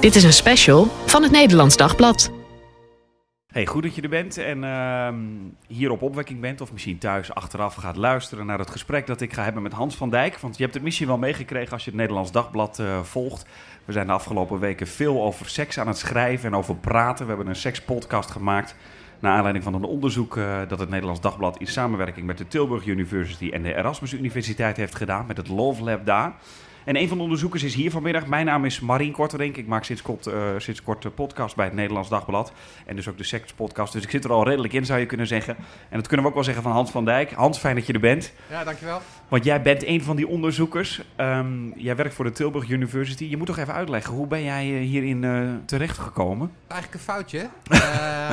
[0.00, 2.32] Dit is een special van het Nederlands Dagblad.
[3.46, 5.16] Hey, goed dat je er bent en ehm,
[5.66, 9.32] hier op opwekking bent, of misschien thuis achteraf gaat luisteren naar het gesprek dat ik
[9.32, 10.38] ga hebben met Hans van Dijk.
[10.38, 13.46] Want je hebt het misschien wel meegekregen als je het Nederlands Dagblad eh, volgt.
[13.84, 17.24] We zijn de afgelopen weken veel over seks aan het schrijven en over praten.
[17.24, 18.74] We hebben een sekspodcast gemaakt.
[19.20, 22.86] Naar aanleiding van een onderzoek eh, dat het Nederlands Dagblad in samenwerking met de Tilburg
[22.86, 26.34] University en de Erasmus Universiteit heeft gedaan met het Love Lab daar.
[26.88, 28.26] En een van de onderzoekers is hier vanmiddag.
[28.26, 29.56] Mijn naam is Marien Korterink.
[29.56, 32.52] Ik maak sinds kort, uh, sinds kort de podcast bij het Nederlands Dagblad.
[32.86, 33.92] En dus ook de sekspodcast.
[33.92, 35.56] Dus ik zit er al redelijk in, zou je kunnen zeggen.
[35.88, 37.32] En dat kunnen we ook wel zeggen van Hans van Dijk.
[37.32, 38.32] Hans, fijn dat je er bent.
[38.50, 39.00] Ja, dankjewel.
[39.28, 41.02] Want jij bent een van die onderzoekers.
[41.16, 43.24] Um, jij werkt voor de Tilburg University.
[43.24, 46.50] Je moet toch even uitleggen, hoe ben jij hierin uh, terechtgekomen?
[46.66, 47.48] Eigenlijk een foutje.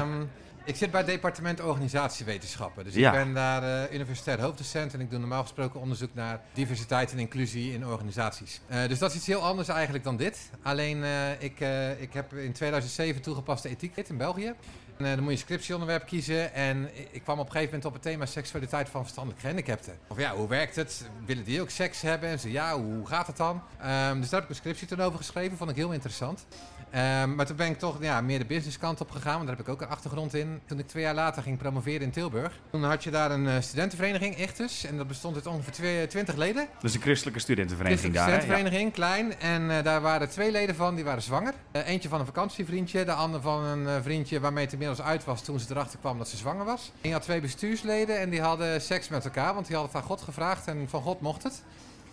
[0.01, 0.29] um,
[0.65, 2.83] Ik zit bij het departement organisatiewetenschappen.
[2.83, 3.13] Dus Ja.
[3.13, 7.19] ik ben daar eh, universitair hoofddocent en ik doe normaal gesproken onderzoek naar diversiteit en
[7.19, 8.61] inclusie in organisaties.
[8.67, 10.49] Eh, dus dat is iets heel anders eigenlijk dan dit.
[10.63, 11.59] Alleen eh, ik,
[11.99, 14.53] ik heb in 2007 toegepaste ethiek in België.
[14.97, 16.53] En, dan moet je een scriptieonderwerp kiezen.
[16.53, 19.97] En ik- kwam op een gegeven moment op het thema seksualiteit van verstandelijk gehandicapten.
[20.07, 21.05] Of ja, hoe werkt het?
[21.25, 22.29] Willen die ook seks hebben?
[22.29, 23.61] En ze ja, hoe gaat het dan?
[23.81, 25.57] Ehm, dus daar heb ik een scriptie toen over geschreven.
[25.57, 26.45] Vond ik heel interessant.
[26.91, 29.65] Ehm, maar toen ben ik toch ja, meer de businesskant op gegaan, want daar heb
[29.67, 30.61] ik ook een achtergrond in.
[30.65, 33.61] Toen ik twee jaar later ging promoveren in Tilburg, toen had je daar een eh,
[33.61, 34.85] studentenvereniging, Ichtus.
[34.85, 36.67] En dat bestond uit ongeveer twee- 20 leden.
[36.81, 38.41] Is een christelijke studentenvereniging Christelijke daar.
[38.47, 38.53] hè?
[38.53, 38.55] Ja.
[38.57, 38.93] studentenvereniging,
[39.39, 39.39] klein.
[39.67, 41.53] En eh, daar waren twee leden van, die waren zwanger.
[41.71, 45.41] Eh, eentje van een vakantievriendje, de ander van een vriendje waarmee het inmiddels uit was
[45.41, 46.91] toen ze erachter kwam dat ze zwanger was.
[47.01, 50.01] En je had twee bestuursleden en die hadden seks met elkaar, want die hadden het
[50.03, 51.63] aan God gevraagd en van God mocht het.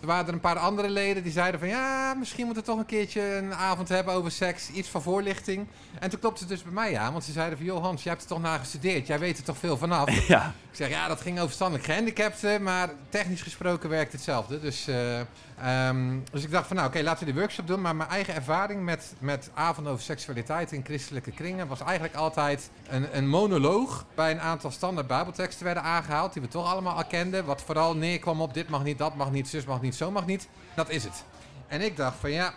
[0.03, 2.79] Er waren er een paar andere leden die zeiden van ja, misschien moeten we toch
[2.79, 5.67] een keertje een avond hebben over seks, iets van voorlichting.
[5.99, 8.11] En toen klopte het dus bij mij aan, want ze zeiden van joh Hans, jij
[8.11, 10.09] hebt er toch naar gestudeerd, jij weet er toch veel vanaf.
[10.27, 10.53] Ja.
[10.73, 14.59] Ik zeg ja, dat ging over verstandelijk gehandicapten, maar technisch gesproken werkt hetzelfde.
[14.59, 17.81] Dus, eh, ehm, dus ik dacht van nou oké, laten we die workshop doen.
[17.81, 22.69] Maar mijn eigen ervaring met, met avonden over seksualiteit in christelijke kringen was eigenlijk altijd
[22.89, 24.05] een, een monoloog.
[24.15, 27.45] Bij een aantal standaard bijbelteksten werden aangehaald, die we toch allemaal al kenden.
[27.45, 30.25] Wat vooral neerkwam op dit mag niet, dat mag niet, zus mag niet, zo mag
[30.25, 30.47] niet.
[30.75, 31.23] Dat is het.
[31.67, 32.53] En ik dacht van ja,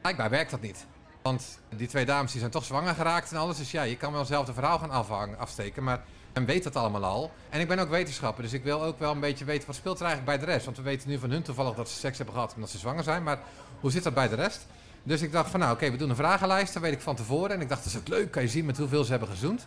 [0.00, 0.86] blijkbaar werkt dat niet.
[1.22, 3.56] Want die twee dames die zijn toch zwanger geraakt en alles.
[3.56, 5.84] Dus ja, je kan wel zelf een verhaal gaan afhangen, afsteken.
[5.84, 7.32] Maar men weet dat allemaal al.
[7.50, 10.00] En ik ben ook wetenschapper, dus ik wil ook wel een beetje weten wat speelt
[10.00, 10.64] er eigenlijk bij de rest.
[10.64, 13.02] Want we weten nu van hun toevallig dat ze seks hebben gehad omdat ze zwanger
[13.02, 13.22] zijn.
[13.22, 13.38] Maar
[13.80, 14.66] hoe zit dat bij de rest?
[15.02, 17.50] Dus ik dacht van nou oké, we doen een vragenlijst, dat weet ik van tevoren.
[17.50, 19.66] En ik dacht dat is ook leuk, kan je zien met hoeveel ze hebben gezoend.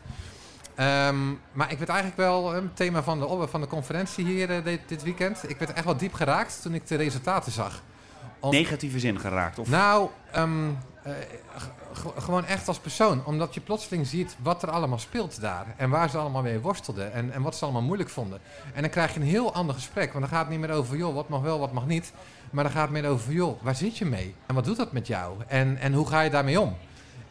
[0.76, 4.64] Ehm, maar ik werd eigenlijk wel een thema van de, van de conferentie hier eh,
[4.64, 5.50] dit, dit weekend.
[5.50, 7.82] Ik werd echt wel diep geraakt toen ik de resultaten zag.
[8.40, 9.60] Om- Negatieve zin geraakt.
[9.60, 9.68] Of...
[9.70, 10.70] nou, ehm,
[11.04, 11.12] eh,
[12.18, 13.26] gewoon echt als persoon.
[13.26, 15.66] Omdat je plotseling ziet wat er allemaal speelt daar.
[15.78, 17.14] En waar ze allemaal mee worstelden.
[17.14, 18.40] En, en wat ze allemaal moeilijk vonden.
[18.74, 20.14] En dan krijg je een heel ander gesprek.
[20.14, 22.14] Want dan gaat het niet meer over, joh, wat mag wel, wat mag niet.
[22.52, 24.36] Maar dan gaat het meer over, joh, waar zit je mee?
[24.46, 25.34] En wat doet dat met jou?
[25.48, 26.76] En, en hoe ga je daarmee om?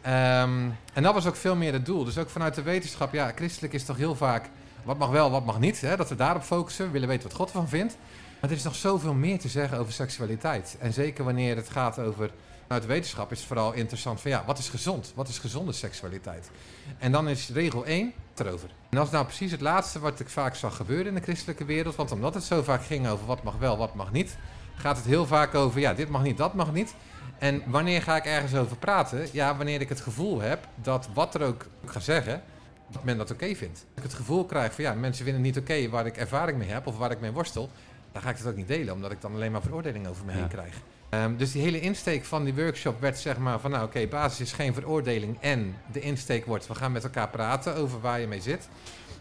[0.01, 2.03] Ehm, en dat was ook veel meer het doel.
[2.03, 4.49] Dus ook vanuit de wetenschap, ja, christelijk is toch heel vaak...
[4.83, 5.81] wat mag wel, wat mag niet.
[5.81, 5.97] Hè?
[5.97, 6.85] Dat we daarop focussen.
[6.85, 7.97] We willen weten wat God ervan vindt.
[8.39, 10.77] Maar er is nog zoveel meer te zeggen over seksualiteit.
[10.79, 12.31] En zeker wanneer het gaat over...
[12.79, 15.11] De wetenschap is het vooral interessant van ja, wat is gezond?
[15.15, 16.51] Wat is gezonde seksualiteit?
[16.97, 18.69] En dan is regel 1 erover.
[18.69, 21.65] En dat is nou precies het laatste wat ik vaak zag gebeuren in de christelijke
[21.65, 21.95] wereld.
[21.95, 24.37] Want omdat het zo vaak ging over wat mag wel, wat mag niet,
[24.81, 26.95] gaat het heel vaak over ja, dit mag niet, dat mag niet.
[27.39, 29.27] En wanneer ga ik ergens over praten?
[29.31, 32.41] Ja, wanneer ik het gevoel heb dat wat er ook ga zeggen,
[32.87, 33.77] dat men dat oké vindt.
[33.79, 36.57] Als ik het gevoel krijg van ja, mensen vinden het niet oké waar ik ervaring
[36.57, 37.69] mee heb of waar ik mee worstel,
[38.11, 40.31] dan ga ik het ook niet delen, omdat ik dan alleen maar veroordeling over me
[40.31, 40.37] Ja.
[40.37, 40.75] heen krijg.
[41.09, 44.39] Ehm, dus die hele insteek van die workshop werd zeg maar van nou oké, basis
[44.39, 48.27] is geen veroordeling en de insteek wordt we gaan met elkaar praten over waar je
[48.27, 48.69] mee zit.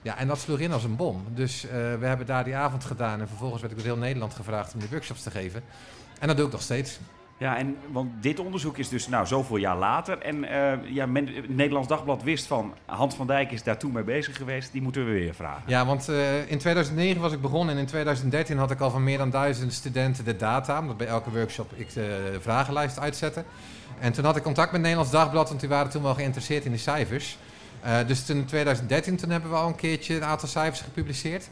[0.02, 1.24] Ja, en dat sloeg in als een bom.
[1.34, 4.34] Dus eh, we hebben daar die avond gedaan en vervolgens werd ik door heel Nederland
[4.34, 5.62] gevraagd om die workshops te geven.
[6.18, 6.98] En dat doe ik nog steeds.
[7.40, 10.18] Ja, en want dit onderzoek is dus nou zoveel jaar later.
[10.18, 13.92] En eh, ja, men, het Nederlands Dagblad wist van Hans van Dijk is daar toen
[13.92, 14.72] mee bezig geweest.
[14.72, 15.62] Die moeten we weer vragen.
[15.66, 19.04] Ja, want eh, in 2009 was ik begonnen en in 2013 had ik al van
[19.04, 23.44] meer dan duizend studenten de data, omdat bij elke workshop ik de vragenlijst uitzette.
[23.98, 26.64] En toen had ik contact met het Nederlands Dagblad, want die waren toen wel geïnteresseerd
[26.64, 27.38] in die cijfers.
[27.82, 31.48] Eh, dus toen in 2013 toen hebben we al een keertje een aantal cijfers gepubliceerd.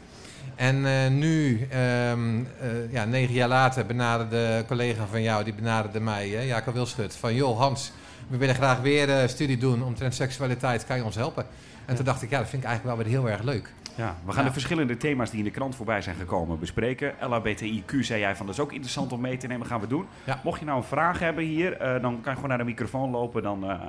[0.55, 5.53] En eh, nu, ehm, eh, ja, negen jaar later, benaderde een collega van jou, die
[5.53, 7.91] benaderde mij, hè, Jacob Wilschut, van joh Hans,
[8.27, 11.45] we willen graag weer een studie doen omtrent seksualiteit, kan je ons helpen?
[11.85, 13.71] En toen dacht ik, ja, dat vind ik eigenlijk wel weer heel erg leuk.
[13.99, 14.47] Ja, we gaan Ja.
[14.47, 17.13] de verschillende thema's die in de krant voorbij zijn gekomen bespreken.
[17.19, 20.05] LHBTIQ zei jij van dat is ook interessant om mee te nemen, gaan we doen.
[20.23, 20.39] Ja.
[20.43, 23.09] Mocht je nou een vraag hebben hier, eh, dan kan je gewoon naar de microfoon
[23.09, 23.43] lopen.
[23.43, 23.79] Dan, eh,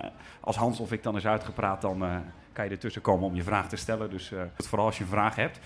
[0.40, 2.16] als Hans of ik dan is uitgepraat, dan eh,
[2.52, 4.10] kan je ertussen komen om je vraag te stellen.
[4.10, 5.60] Dus vooral als je een vraag hebt.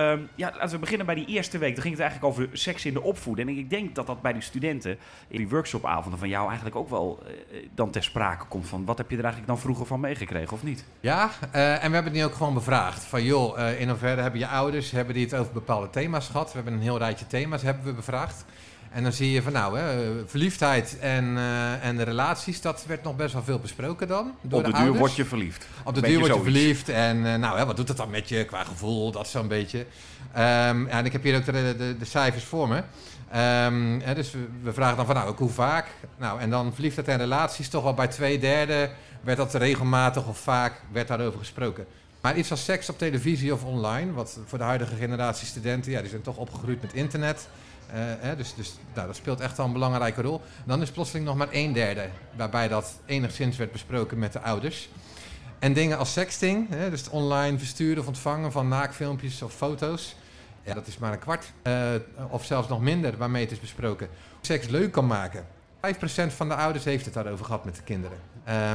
[0.00, 1.72] Um, ja, laten we beginnen bij die eerste week.
[1.72, 3.48] Dan ging het eigenlijk over seks in de opvoeding.
[3.48, 4.98] En ik denk dat dat bij die studenten
[5.28, 8.66] in die workshopavonden van jou eigenlijk ook wel uh, dan ter sprake komt.
[8.66, 10.84] Van wat heb je er eigenlijk dan vroeger van meegekregen of niet?
[11.00, 13.04] Ja, uh, en we hebben het nu ook gewoon bevraagd.
[13.04, 16.48] Van joh, in hoeverre hebben je ouders, hebben die het over bepaalde thema's gehad?
[16.48, 18.44] We hebben een heel rijtje thema's hebben we bevraagd.
[18.90, 23.16] En dan zie je van nou, hè, verliefdheid en, uh, en relaties, dat werd nog
[23.16, 24.32] best wel veel besproken dan.
[24.40, 25.66] Door Op de, de duur word je verliefd.
[25.84, 26.88] Op de duur word je verliefd.
[26.88, 29.78] En uh, nou, hè, wat doet dat dan met je qua gevoel, dat zo'n beetje.
[29.78, 29.86] Um,
[30.34, 32.76] ja, en ik heb hier ook de, de, de cijfers voor me.
[32.76, 35.86] Um, hè, dus we, we, vragen dan van nou, ook hoe vaak?
[36.18, 38.90] Nou, en dan verliefdheid en relaties, toch wel bij twee derde
[39.20, 41.86] werd dat regelmatig of vaak werd daarover gesproken.
[42.20, 46.00] Maar iets als seks op televisie of online, wat voor de huidige generatie studenten, ja,
[46.00, 47.48] die zijn toch opgegroeid met internet.
[47.92, 50.40] Hè, dus dus nou, dat speelt echt wel een belangrijke rol.
[50.64, 54.88] Dan is plotseling nog maar een derde waarbij dat enigszins werd besproken met de ouders.
[55.58, 60.16] En dingen als sexting, hè, dus het online versturen of ontvangen van naakfilmpjes of foto's,
[60.62, 61.52] ja, dat is maar een kwart.
[61.62, 61.74] Uh,
[62.30, 64.08] of zelfs nog minder waarmee het is besproken.
[64.40, 65.46] Seks leuk kan maken.
[65.76, 65.86] 5%
[66.26, 68.18] van de ouders heeft het daarover gehad met de kinderen.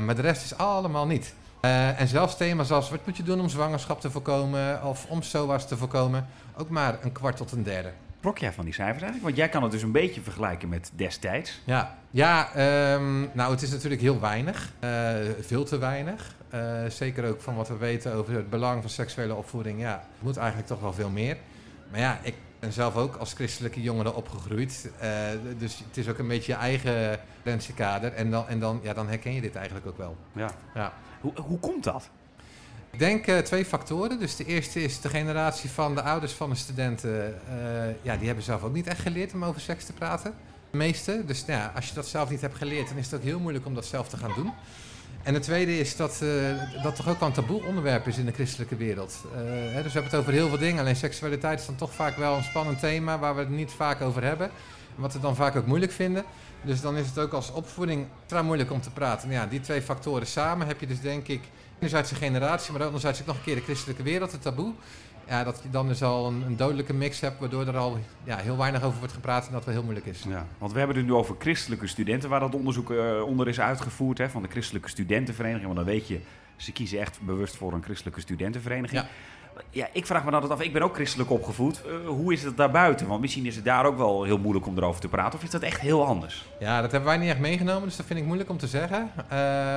[0.05, 1.33] Maar de rest is allemaal niet.
[1.97, 5.67] En zelfs thema's als wat moet je doen om zwangerschap te voorkomen of om SOA's
[5.67, 6.27] te voorkomen,
[6.57, 7.91] ook maar een kwart tot een derde.
[8.25, 9.23] Klok jij van die cijfers eigenlijk?
[9.23, 11.61] Want jij kan het dus een beetje vergelijken met destijds.
[11.63, 12.49] Ja, ja
[12.93, 14.71] um, nou het is natuurlijk heel weinig.
[14.83, 14.89] Uh,
[15.39, 16.35] veel te weinig.
[16.53, 19.79] Uh, zeker ook van wat we weten over het belang van seksuele opvoeding.
[19.79, 21.37] Ja, het moet eigenlijk toch wel veel meer.
[21.91, 24.91] Maar ja, ik ben zelf ook als christelijke jongere opgegroeid.
[25.03, 25.09] Uh,
[25.57, 28.13] dus het is ook een beetje je eigen rentiekader.
[28.13, 30.17] En, dan, en dan, ja, dan herken je dit eigenlijk ook wel.
[30.31, 30.49] Ja.
[30.73, 30.93] ja.
[31.21, 32.09] Hoe, hoe komt dat?
[32.95, 34.19] Ik denk uh, twee factoren.
[34.19, 37.09] Dus de eerste is de generatie van de ouders van de studenten.
[37.09, 37.55] Uh,
[38.01, 40.33] ja, die hebben zelf ook niet echt geleerd om over seks te praten.
[40.71, 41.23] De meeste.
[41.25, 43.39] Dus nou ja, als je dat zelf niet hebt geleerd, dan is het ook heel
[43.39, 44.51] moeilijk om dat zelf te gaan doen.
[45.23, 46.29] En het tweede is dat uh,
[46.83, 49.23] dat toch ook wel een taboe onderwerp is in de christelijke wereld.
[49.33, 50.79] Hè, dus we hebben het over heel veel dingen.
[50.79, 54.01] Alleen seksualiteit is dan toch vaak wel een spannend thema waar we het niet vaak
[54.01, 54.49] over hebben.
[54.95, 56.23] Wat we dan vaak ook moeilijk vinden.
[56.61, 59.29] Dus dan is het ook als opvoeding extra moeilijk om te praten.
[59.29, 61.41] Nou ja, die twee factoren samen heb je dus denk ik
[61.79, 64.73] enerzijds de generatie, maar anderzijds ook nog een keer de christelijke wereld, het taboe.
[65.27, 68.37] Ja, dat je dan dus al een, een dodelijke mix hebt, waardoor er al ja,
[68.37, 70.23] heel weinig over wordt gepraat en dat wel heel moeilijk is.
[70.27, 73.59] Ja, want we hebben het nu over christelijke studenten, waar dat onderzoek uh, onder is
[73.59, 75.65] uitgevoerd, hè, van de christelijke studentenvereniging.
[75.65, 76.19] Want dan weet je,
[76.55, 79.01] ze kiezen echt bewust voor een christelijke studentenvereniging.
[79.01, 79.07] Ja.
[79.69, 81.81] Ja, ik vraag me dan altijd af, ik ben ook christelijk opgevoed.
[81.87, 83.07] Uh, hoe is het daarbuiten?
[83.07, 85.39] Want misschien is het daar ook wel heel moeilijk om erover te praten.
[85.39, 86.45] Of is dat echt heel anders?
[86.59, 89.11] Ja, dat hebben wij niet echt meegenomen, dus dat vind ik moeilijk om te zeggen.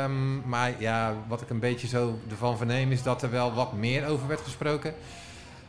[0.04, 3.72] Um, maar ja, wat ik een beetje zo ervan verneem is dat er wel wat
[3.72, 4.94] meer over werd gesproken.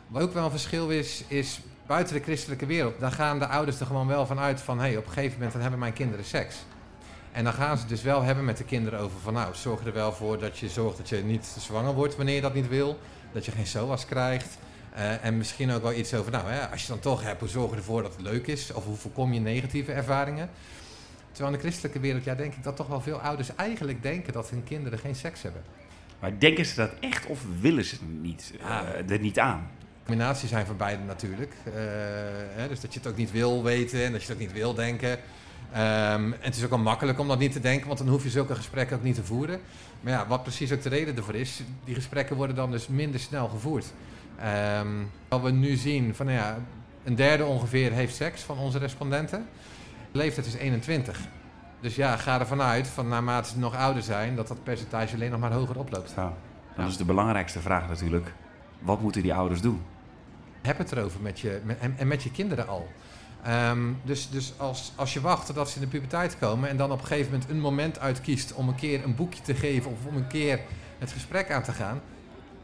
[0.08, 3.00] Wat ook wel een verschil is, is buiten de christelijke wereld.
[3.00, 4.78] Daar gaan de ouders er gewoon wel van uit van...
[4.78, 6.56] hé, hey, op een gegeven moment dan hebben mijn kinderen seks.
[7.32, 9.32] En dan gaan ze dus wel hebben met de kinderen over van...
[9.32, 12.40] nou, zorg er wel voor dat je zorgt dat je niet zwanger wordt wanneer je
[12.40, 12.98] dat niet wil
[13.32, 14.58] dat je geen SOAS krijgt.
[14.96, 17.48] Uh, en misschien ook wel iets over, nou, hè, als je dan toch hebt, hoe
[17.48, 18.72] zorg je ervoor dat het leuk is?
[18.72, 20.50] Of hoe voorkom je negatieve ervaringen?
[21.32, 24.32] Terwijl in de christelijke wereld, ja, denk ik dat toch wel veel ouders eigenlijk denken
[24.32, 25.62] dat hun kinderen geen seks hebben.
[26.20, 28.84] Maar denken ze dat echt of willen ze niet, ja.
[28.84, 29.70] uh, er niet aan?
[30.04, 31.52] Combinaties zijn voor beide natuurlijk.
[31.66, 31.74] Uh,
[32.54, 34.52] hè, dus dat je het ook niet wil weten en dat je het ook niet
[34.52, 35.18] wil denken.
[35.72, 38.22] Um, en het is ook wel makkelijk om dat niet te denken, want dan hoef
[38.22, 39.60] je zulke gesprekken ook niet te voeren.
[40.00, 43.20] Maar ja, wat precies ook de reden ervoor is, die gesprekken worden dan dus minder
[43.20, 43.92] snel gevoerd.
[44.78, 46.58] Um, wat we nu zien, van nou ja,
[47.04, 49.46] een derde ongeveer heeft seks van onze respondenten.
[50.12, 51.20] De leeftijd is 21.
[51.80, 55.30] Dus ja, ga ervan uit, van naarmate ze nog ouder zijn, dat dat percentage alleen
[55.30, 56.12] nog maar hoger oploopt.
[56.16, 56.32] Ja.
[56.76, 58.32] Dat is de belangrijkste vraag natuurlijk.
[58.78, 59.82] Wat moeten die ouders doen?
[60.62, 62.88] Heb het erover met je, met, en, en met je kinderen al.
[63.48, 66.92] Um, dus dus als, als je wacht totdat ze in de puberteit komen en dan
[66.92, 69.98] op een gegeven moment een moment uitkiest om een keer een boekje te geven of
[70.06, 70.60] om een keer
[70.98, 72.00] het gesprek aan te gaan,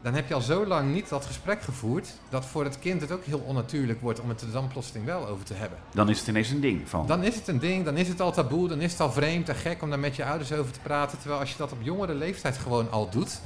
[0.01, 3.11] dan heb je al zo lang niet dat gesprek gevoerd dat voor het kind het
[3.11, 5.77] ook heel onnatuurlijk wordt om het er dan plotseling wel over te hebben.
[5.93, 7.07] Dan is het ineens een ding van.
[7.07, 9.49] Dan is het een ding, dan is het al taboe, dan is het al vreemd
[9.49, 11.17] en gek om daar met je ouders over te praten.
[11.17, 13.41] Terwijl als je dat op jongere leeftijd gewoon al doet,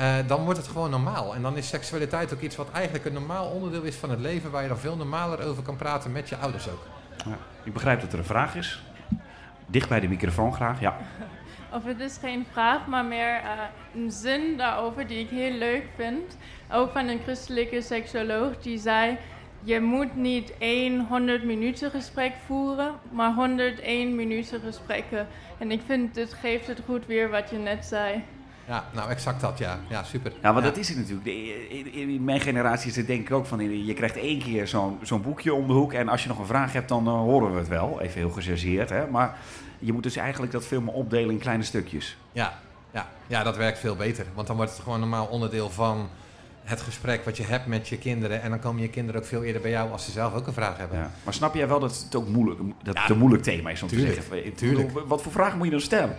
[0.00, 1.34] uh, dan wordt het gewoon normaal.
[1.34, 4.50] En dan is seksualiteit ook iets wat eigenlijk een normaal onderdeel is van het leven,
[4.50, 6.86] waar je dan veel normaler over kan praten met je ouders ook.
[7.24, 8.82] Ja, ik begrijp dat er een vraag is.
[9.66, 10.96] Dicht bij de microfoon graag, ja.
[11.72, 13.50] Of het is geen vraag, maar meer uh,
[13.94, 16.36] een zin daarover die ik heel leuk vind.
[16.72, 19.18] Ook van een christelijke seksoloog die zei:
[19.62, 25.26] Je moet niet één 100 minuten gesprek voeren, maar 101 minuten gesprekken.
[25.58, 28.24] En ik vind dit geeft het goed weer wat je net zei.
[28.68, 29.78] Ja, nou exact dat, ja.
[29.88, 30.32] Ja, super.
[30.42, 30.70] Ja, want ja.
[30.70, 31.26] dat is het natuurlijk.
[31.94, 33.84] In, mijn generatie is het denk ik ook van...
[33.86, 35.92] je krijgt één keer zo'n zo'n boekje om de hoek...
[35.92, 38.00] en als je nog een vraag hebt, dan uh, horen we het wel.
[38.00, 39.06] Even heel gechargeerd, hè.
[39.06, 39.38] Maar
[39.78, 42.16] je moet dus eigenlijk dat veel meer opdelen in kleine stukjes.
[42.32, 42.58] Ja,
[42.90, 44.26] Ja, ja, dat werkt veel beter.
[44.34, 46.08] Want dan wordt het gewoon normaal onderdeel van
[46.64, 48.42] het gesprek wat je hebt met je kinderen.
[48.42, 50.52] En dan komen je kinderen ook veel eerder bij jou als ze zelf ook een
[50.52, 50.98] vraag hebben.
[50.98, 51.10] Ja.
[51.24, 53.82] Maar snap jij wel dat het ook moeilijk, dat Ja, het een moeilijk thema is
[53.82, 54.54] om tuurlijk, te zeggen?
[54.54, 54.90] Tuurlijk.
[55.06, 56.16] Wat voor vragen moet je dan stellen?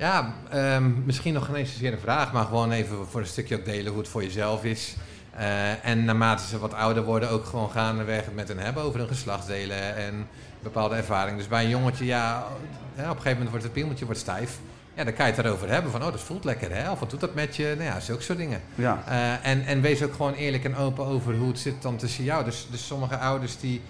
[0.00, 3.56] Ja, ehm, misschien nog geen eens zozeer een vraag, maar gewoon even voor een stukje
[3.56, 4.96] ook delen hoe het voor jezelf is.
[5.30, 8.98] Eh, en naarmate ze wat ouder worden, ook gewoon gaandeweg het met hen hebben over
[8.98, 10.28] hun geslachtsdelen en
[10.62, 11.36] bepaalde ervaring.
[11.36, 12.46] Dus bij een jongetje, ja,
[12.94, 14.58] hè, op een gegeven moment wordt het piemeltje wordt stijf.
[14.94, 16.90] Ja, dan kan je het erover hebben van, oh, dat voelt lekker, hè?
[16.90, 17.74] Of wat doet dat met je?
[17.76, 18.60] Nou ja, zulke soort dingen.
[18.74, 19.02] Ja.
[19.06, 22.24] Eh, en, en wees ook gewoon eerlijk en open over hoe het zit dan tussen
[22.24, 22.44] jou.
[22.44, 23.80] Dus, dus sommige ouders die,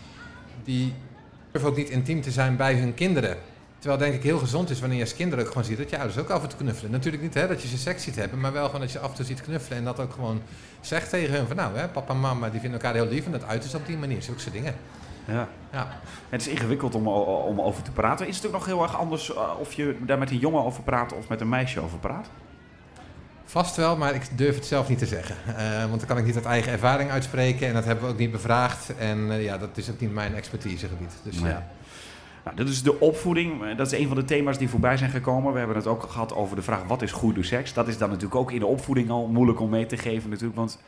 [0.65, 0.95] die
[1.53, 3.37] durven ook niet intiem te zijn bij hun kinderen.
[3.81, 5.99] Terwijl denk ik heel gezond is wanneer je als kinderen ook gewoon ziet dat je
[5.99, 6.91] ouders ook af en toe knuffelen.
[6.91, 9.11] Natuurlijk niet hè, dat je ze seks ziet hebben, maar wel gewoon dat je af
[9.11, 9.79] en toe ziet knuffelen.
[9.79, 10.43] En dat ook gewoon
[10.81, 13.33] zegt tegen hun van nou, hè, papa en mama die vinden elkaar heel lief en
[13.33, 14.23] dat uit is op die manier.
[14.23, 14.75] Zulke soort dingen.
[15.25, 15.49] ja.
[15.73, 16.01] Ja.
[16.29, 18.27] Het is ingewikkeld om, om over te praten.
[18.27, 20.83] Is het ook nog heel erg anders eh, of je daar met een jongen over
[20.83, 22.29] praat of met een meisje over praat?
[23.45, 25.37] Vast wel, maar ik durf het zelf niet te zeggen.
[25.57, 28.19] Eh, want dan kan ik niet uit eigen ervaring uitspreken en dat hebben we ook
[28.19, 28.97] niet bevraagd.
[28.97, 31.13] En eh, ja, dat is ook niet mijn expertisegebied.
[31.23, 31.67] Dus ja.
[32.45, 33.65] Nou, dat is de opvoeding.
[33.65, 35.53] Eh, Dat is een van de thema's die voorbij zijn gekomen.
[35.53, 37.73] We hebben het ook gehad over de vraag: wat is goede seks?
[37.73, 40.59] Dat is dan natuurlijk ook in de opvoeding al moeilijk om mee te geven, natuurlijk.
[40.59, 40.79] Want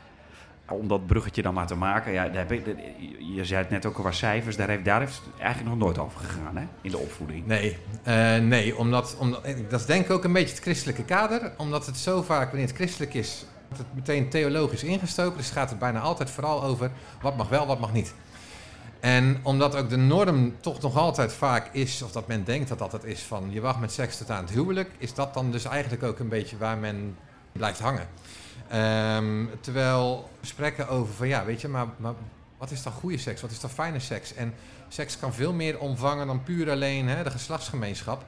[0.69, 2.65] om dat bruggetje dan maar te maken, ja, daar heb ik,
[3.35, 5.97] je zei het net ook over cijfers, daar heeft, daar heeft het eigenlijk nog nooit
[5.97, 6.63] over gegaan, hè?
[6.81, 7.45] In de opvoeding.
[7.45, 11.53] Nee, eh, nee omdat, omdat, dat is denk ik ook een beetje het christelijke kader.
[11.57, 13.45] Omdat het zo vaak, wanneer het christelijk is,
[13.77, 15.37] het meteen theologisch ingestoken.
[15.37, 16.91] Dus gaat het bijna altijd vooral over
[17.21, 18.13] wat mag wel, wat mag niet.
[19.03, 22.79] En omdat ook de norm toch nog altijd vaak is, of dat men denkt dat
[22.79, 25.51] dat het is, van je wacht met seks tot aan het huwelijk, is dat dan
[25.51, 27.17] dus eigenlijk ook een beetje waar men
[27.51, 28.07] blijft hangen.
[28.69, 32.13] Ehm, terwijl gesprekken over van ja, weet je, maar, maar
[32.57, 33.41] wat is dan goede seks?
[33.41, 34.33] Wat is dan fijne seks?
[34.33, 34.53] En
[34.87, 38.25] seks kan veel meer omvangen dan puur alleen hè, de geslachtsgemeenschap.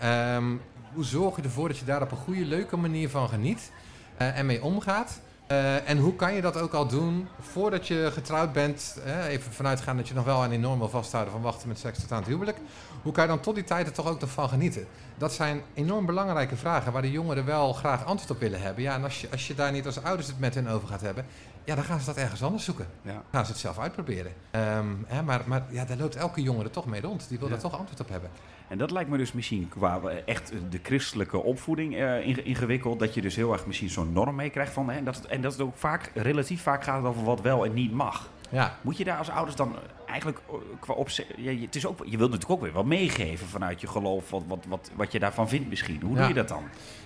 [0.00, 0.56] Ehm,
[0.92, 3.70] hoe zorg je ervoor dat je daar op een goede, leuke manier van geniet
[4.16, 5.20] eh, en mee omgaat?
[5.46, 8.98] Eh, en hoe kan je dat ook al doen voordat je getrouwd bent?
[9.04, 11.78] eh, even vanuitgaan dat je nog wel aan die norm wil vasthouden van wachten met
[11.78, 12.58] seks tot aan het huwelijk.
[13.02, 14.86] Hoe kan je dan tot die tijd er toch ook nog van genieten?
[15.18, 18.82] Dat zijn enorm belangrijke vragen waar de jongeren wel graag antwoord op willen hebben.
[18.82, 21.00] Ja, en als je, als je daar niet als ouders het met hen over gaat
[21.00, 21.26] hebben,
[21.64, 22.86] ja, dan gaan ze dat ergens anders zoeken.
[23.02, 23.12] Ja.
[23.12, 24.32] Dan gaan ze het zelf uitproberen.
[24.50, 27.28] Ehm, hè, maar maar ja, daar loopt elke jongere toch mee rond.
[27.28, 27.52] Die wil Ja.
[27.52, 28.30] daar toch antwoord op hebben.
[28.68, 32.98] En dat lijkt me dus misschien qua eh, echt de christelijke opvoeding eh, inge- ingewikkeld.
[32.98, 34.90] Dat je dus heel erg misschien zo'n norm meekrijgt van.
[34.90, 37.64] Hè, en, dat het, en dat het ook vaak, relatief vaak gaat over wat wel
[37.64, 38.28] en niet mag.
[38.50, 39.74] Ja, Moet je daar als ouders dan
[40.06, 41.26] eigenlijk eh, qua opzet.
[41.36, 44.30] Ja, je, het is ook, je wilt natuurlijk ook weer wat meegeven vanuit je geloof.
[44.30, 46.00] Wat, wat, wat, wat je daarvan vindt misschien.
[46.02, 46.18] Hoe Ja.
[46.18, 46.62] doe je dat dan?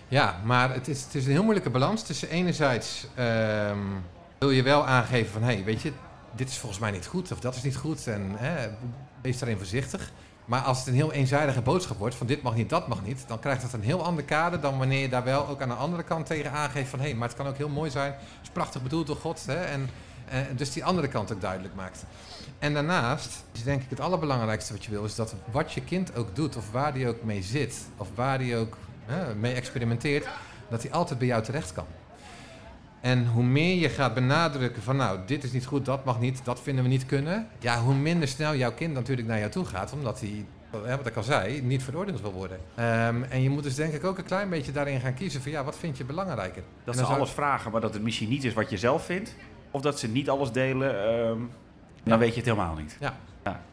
[0.09, 3.79] Ja, maar het is, het is een heel moeilijke balans tussen enerzijds ehm,
[4.39, 5.93] wil je wel aangeven van hé, hey, weet je,
[6.37, 8.69] dit is volgens mij niet goed of dat is niet goed en hè,
[9.23, 10.13] wees daarin voorzichtig.
[10.51, 13.25] Maar als het een heel eenzijdige boodschap wordt van dit mag niet, dat mag niet,
[13.27, 15.75] dan krijgt dat een heel ander kader dan wanneer je daar wel ook aan de
[15.75, 18.23] andere kant tegen aangeeft van hé, hey, maar het kan ook heel mooi zijn, het
[18.43, 19.91] is prachtig bedoeld door God hè, en
[20.29, 22.05] eh, dus die andere kant ook duidelijk maakt.
[22.59, 26.17] En daarnaast is denk ik het allerbelangrijkste wat je wil, is dat wat je kind
[26.17, 28.77] ook doet, of waar die ook mee zit, of waar die ook
[29.37, 30.27] mee experimenteert,
[30.69, 31.87] dat hij altijd bij jou terecht kan.
[33.01, 36.41] En hoe meer je gaat benadrukken van nou, dit is niet goed, dat mag niet,
[36.45, 39.65] dat vinden we niet kunnen, ja, hoe minder snel jouw kind natuurlijk naar jou toe
[39.65, 40.45] gaat, omdat hij,
[40.97, 42.59] wat ik al zei, niet veroordeeld wil worden.
[42.75, 45.51] Ehm, en je moet dus denk ik ook een klein beetje daarin gaan kiezen van
[45.51, 46.63] ja, wat vind je belangrijker?
[46.85, 49.35] Dat ze alles vragen, maar dat het misschien niet is wat je zelf vindt.
[49.71, 51.05] Of dat ze niet alles delen.
[51.05, 51.39] ehm,
[52.05, 52.11] Ja.
[52.11, 52.97] Dan weet je het helemaal niet.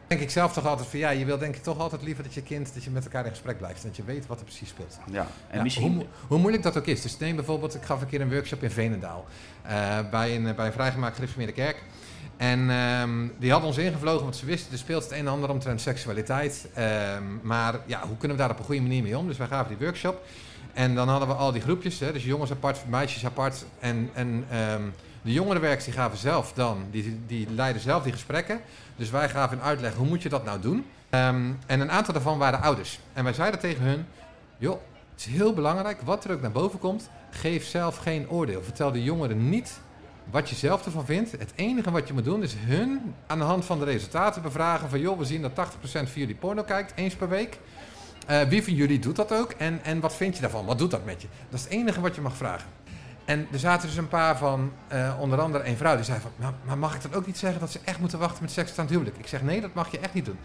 [0.06, 2.34] Denk ik zelf toch altijd van ja, je wil denk ik toch altijd liever dat
[2.34, 4.68] je kind, dat je met elkaar in gesprek blijft, dat je weet wat er precies
[4.68, 4.98] speelt.
[5.10, 5.26] Ja.
[5.48, 6.06] En Ja, misschien.
[6.26, 7.02] hoe moeilijk dat ook is.
[7.02, 9.24] Dus neem bijvoorbeeld, ik gaf een keer een workshop in Venendaal.
[9.62, 11.82] eh, bij, een, bij een vrijgemaakt gereformeerde kerk.
[12.36, 15.50] En ehm, die hadden ons ingevlogen, want ze wisten, er speelt het een en ander
[15.50, 16.68] omtrent seksualiteit.
[16.74, 19.26] Ehm, maar ja, hoe kunnen we daar op een goede manier mee om?
[19.26, 20.22] Dus wij gaven die workshop.
[20.72, 23.64] En dan hadden we al die groepjes, hè, dus jongens apart, meisjes apart.
[23.78, 24.82] En, en ehm,
[25.22, 28.60] de jongerenwerkers die gaven zelf dan, die, die leidden zelf die gesprekken.
[28.96, 30.86] Dus wij gaven een uitleg, hoe moet je dat nou doen?
[31.10, 33.00] Ehm, en een aantal daarvan waren ouders.
[33.12, 34.06] En wij zeiden tegen hun,
[34.58, 34.80] joh,
[35.12, 38.62] het is heel belangrijk, wat er ook naar boven komt, geef zelf geen oordeel.
[38.62, 39.80] Vertel de jongeren niet
[40.30, 41.30] wat je zelf ervan vindt.
[41.30, 44.88] Het enige wat je moet doen is hun aan de hand van de resultaten bevragen
[44.88, 45.00] van...
[45.00, 45.54] joh, we zien dat 80%
[45.90, 47.58] van jullie porno kijkt, eens per week.
[48.26, 50.66] Eh, wie van jullie doet dat ook en, en wat vind je daarvan?
[50.66, 51.28] Wat doet dat met je?
[51.50, 52.68] Dat is het enige wat je mag vragen.
[53.28, 56.54] En er zaten dus een paar van, eh, onder andere een vrouw, die zei van...
[56.64, 58.84] Maar, mag ik dan ook niet zeggen dat ze echt moeten wachten met seks aan
[58.84, 59.16] het huwelijk?
[59.18, 60.38] Ik zeg, nee, dat mag je echt niet doen.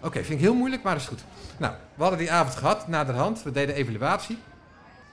[0.00, 1.24] Oké, vind ik heel moeilijk, maar is goed.
[1.56, 3.42] Nou, we hadden die avond gehad, naderhand.
[3.42, 4.38] We deden evaluatie.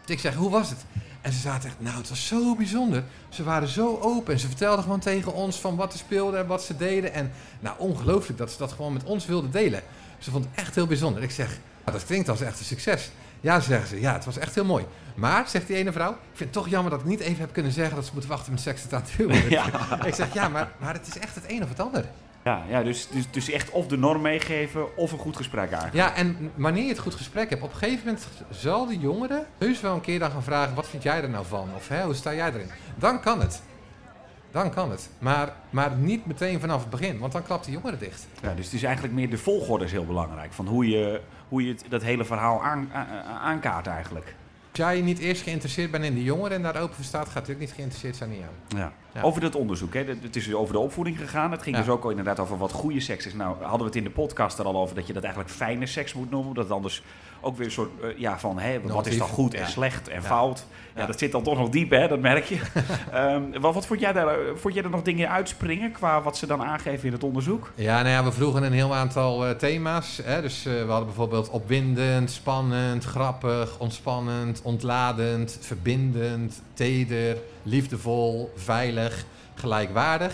[0.05, 0.79] Ik zeg, hoe was het?
[1.21, 3.03] En ze zaten echt, nou, het was zo bijzonder.
[3.29, 6.47] Ze waren zo open en ze vertelden gewoon tegen ons van wat er speelde en
[6.47, 7.13] wat ze deden.
[7.13, 9.81] En nou, ongelooflijk dat ze dat gewoon met ons wilden delen.
[10.19, 11.23] Ze vond het echt heel bijzonder.
[11.23, 11.47] Ik zeg,
[11.85, 13.11] nou, dat klinkt als echt een succes.
[13.41, 13.99] Ja, zeggen ze.
[13.99, 14.85] Ja, het was echt heel mooi.
[15.15, 17.53] Maar, zegt die ene vrouw, ik vind het toch jammer dat ik niet even heb
[17.53, 19.49] kunnen zeggen dat ze moeten wachten met seks tot aan het huwelijk.
[19.59, 19.65] Ja.
[20.05, 22.05] Ik zeg, ja, maar, maar het is echt het een of het ander.
[22.43, 25.89] Ja, ja dus, dus, dus echt of de norm meegeven of een goed gesprek aangaan.
[25.93, 29.45] Ja, en wanneer je het goed gesprek hebt, op een gegeven moment zal de jongere
[29.57, 31.69] heus wel een keer dan gaan vragen, wat vind jij er nou van?
[31.75, 32.69] Of hè, hoe sta jij erin?
[32.95, 33.61] Dan kan het.
[34.51, 35.09] Dan kan het.
[35.19, 38.27] Maar, maar niet meteen vanaf het begin, want dan klapt de jongere dicht.
[38.41, 40.53] Ja, dus het is eigenlijk meer de volgorde is heel belangrijk.
[40.53, 43.07] Van hoe je, hoe je het, dat hele verhaal aan, aan-
[43.41, 44.35] aankaart eigenlijk.
[44.71, 47.49] Als jij niet eerst geïnteresseerd bent in de jongeren en daar open voor staat, gaat
[47.49, 48.81] ook niet geïnteresseerd zijn in jou.
[48.81, 48.91] Ja.
[49.13, 49.21] Ja.
[49.21, 50.03] Over dat onderzoek, hè.
[50.03, 51.51] het is dus over de opvoeding gegaan.
[51.51, 51.81] Het ging Ja.
[51.81, 53.33] dus ook al inderdaad over wat goede seks is.
[53.33, 55.85] Nou, hadden we het in de podcast er al over dat je dat eigenlijk fijne
[55.85, 56.53] seks moet noemen.
[56.53, 57.03] Dat het anders
[57.41, 60.23] ook weer een soort, eh, ja, van hè, wat is dan goed en slecht en
[60.23, 60.65] fout.
[60.95, 61.07] Ja, Ja.
[61.07, 62.59] dat zit dan toch nog diep, hè, dat merk je.
[63.11, 66.47] Ehm, wat, wat vond, jij daar, vond jij er nog dingen uitspringen qua wat ze
[66.47, 67.71] dan aangeven in het onderzoek?
[67.75, 70.19] Ja, nou ja, we vroegen een heel aantal eh, thema's.
[70.23, 70.41] Hè?
[70.41, 80.33] Dus eh, we hadden bijvoorbeeld opwindend, spannend, grappig, ontspannend, ontladend, verbindend, teder, liefdevol, veilig, gelijkwaardig.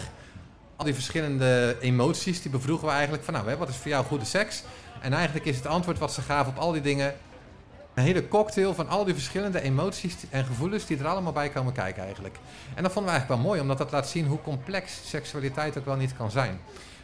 [0.76, 4.06] Al die verschillende emoties, die bevroegen we eigenlijk van, nou, hè, wat is voor jou
[4.06, 4.64] goede seks?
[5.02, 7.14] En eigenlijk is het antwoord wat ze gaven op al die dingen
[7.94, 11.74] een hele cocktail van al die verschillende emoties en gevoelens die er allemaal bij komen
[11.74, 12.36] kijken eigenlijk.
[12.76, 15.86] En dat vonden we eigenlijk wel mooi, omdat dat laat zien hoe complex seksualiteit ook
[15.86, 16.60] wel niet kan zijn.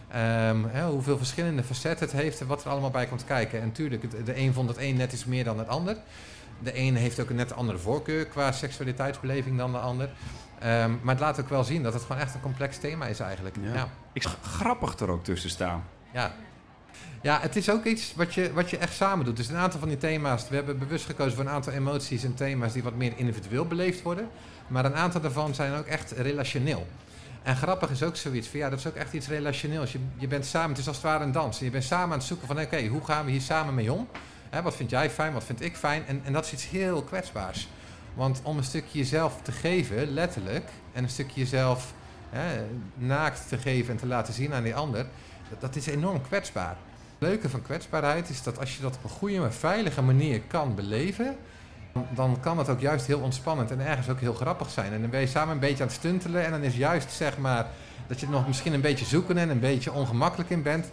[0.08, 3.60] Ehm, hè, hoeveel verschillende facetten het heeft en wat er allemaal bij komt kijken.
[3.62, 5.98] En natuurlijk, het- de een vond het een net iets meer dan het ander.
[6.60, 10.10] De een heeft ook een net andere voorkeur qua seksualiteitsbeleving dan de ander.
[10.60, 13.20] Ehm, maar het laat ook wel zien dat het gewoon echt een complex thema is
[13.20, 13.56] eigenlijk.
[13.62, 13.74] Ja.
[13.74, 13.88] Ja.
[14.14, 15.84] Ik grappig er ook tussen staan.
[16.12, 16.32] Ja.
[17.24, 19.38] Ja, het is ook iets wat je, wat je echt samen doet.
[19.38, 22.34] Dus een aantal van die thema's, we hebben bewust gekozen voor een aantal emoties en
[22.34, 24.30] thema's die wat meer individueel beleefd worden.
[24.68, 26.88] Maar een aantal daarvan zijn ook echt relationeel.
[27.44, 29.92] En grappig is ook zoiets van, ja, dat is ook echt iets relationeels.
[29.92, 31.60] Je, je bent samen, het is als het ware een dans.
[31.60, 34.08] Je bent samen aan het zoeken van, oké, hoe gaan we hier samen mee om?
[34.64, 36.06] Wat vind jij fijn, wat vind ik fijn?
[36.08, 37.68] En, en dat is iets heel kwetsbaars.
[38.14, 41.94] Want om een stukje jezelf te geven, letterlijk, en een stukje jezelf
[42.30, 42.66] hè,
[42.96, 45.06] naakt te geven en te laten zien aan die ander,
[45.50, 46.78] dat, dat is enorm kwetsbaar.
[47.24, 50.76] Leuke van kwetsbaarheid is dat als je dat op een goede, maar veilige manier kan
[50.76, 51.36] beleven,
[52.10, 54.94] dan- kan het ook juist heel ontspannend en ergens ook heel grappig zijn.
[54.94, 57.38] En dan ben je samen een beetje aan het stuntelen en dan is juist zeg
[57.38, 57.68] maar
[58.08, 60.92] dat je er nog misschien een beetje zoeken en een beetje ongemakkelijk in bent.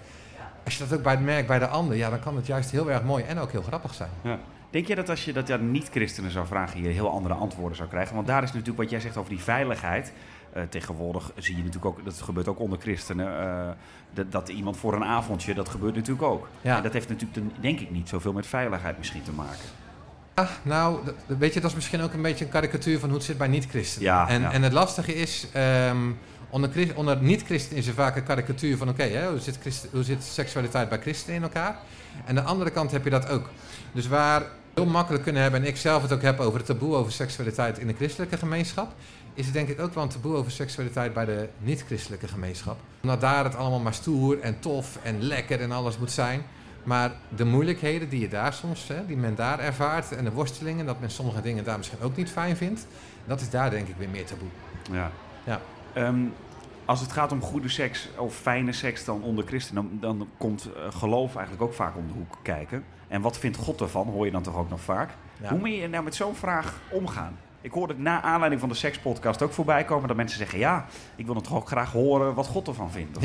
[0.65, 2.71] Als je dat ook bij het merkt bij de ander, ja, dan kan het juist
[2.71, 4.11] heel erg mooi en ook heel grappig zijn.
[4.23, 4.39] Ja.
[4.71, 7.89] Denk je dat als je dat aan niet-christenen zou vragen, je heel andere antwoorden zou
[7.89, 8.15] krijgen?
[8.15, 10.13] Want daar is natuurlijk wat jij zegt over die veiligheid.
[10.53, 13.69] Eh, tegenwoordig zie je natuurlijk ook, dat gebeurt ook onder christenen, eh,
[14.15, 16.49] dat, dat iemand voor een avondje, dat gebeurt natuurlijk ook.
[16.61, 16.77] Ja.
[16.77, 19.59] En dat heeft natuurlijk, denk ik, niet zoveel met veiligheid misschien te maken.
[20.35, 23.27] Ah, nou, weet je, dat is misschien ook een beetje een karikatuur van hoe het
[23.27, 24.09] zit bij niet-christenen.
[24.09, 24.53] Ja, en, ja.
[24.53, 26.11] en het lastige is, ehm,
[26.51, 30.25] onder, onder niet-christenen is er vaak een karikatuur van, oké, hoe, zit christen- hoe zit
[30.25, 31.77] seksualiteit bij christenen in elkaar?
[32.25, 33.51] En aan de andere kant heb je dat ook.
[33.93, 34.43] Dus waar
[34.75, 37.79] heel makkelijk kunnen hebben, en ik zelf het ook heb over het taboe over seksualiteit
[37.79, 38.93] in de christelijke gemeenschap,
[39.35, 42.79] is het denk ik ook wel een taboe over seksualiteit bij de niet-christelijke gemeenschap.
[43.03, 46.43] Omdat daar het allemaal maar stoer en tof en lekker en alles moet zijn.
[46.83, 50.87] Maar de moeilijkheden die je daar soms, hè, die men daar ervaart en de worstelingen,
[50.87, 52.87] dat men sommige dingen daar misschien ook niet fijn vindt,
[53.25, 54.49] dat is daar denk ik weer meer taboe.
[54.93, 55.11] Ja.
[55.45, 55.61] Ja.
[55.93, 56.21] Ehm,
[56.85, 60.73] als het gaat om goede seks of fijne seks dan onder christenen, dan, dan komt
[60.73, 62.85] eh, geloof eigenlijk ook vaak om de hoek kijken.
[63.09, 65.11] En wat vindt God ervan, hoor je dan toch ook nog vaak.
[65.41, 65.49] Ja.
[65.49, 67.39] Hoe moet je nou met zo'n vraag omgaan?
[67.61, 70.87] Ik hoorde het na aanleiding van de sekspodcast ook voorbij komen dat mensen zeggen: Ja,
[71.17, 73.19] ik wil het toch ook graag horen wat God ervan vindt.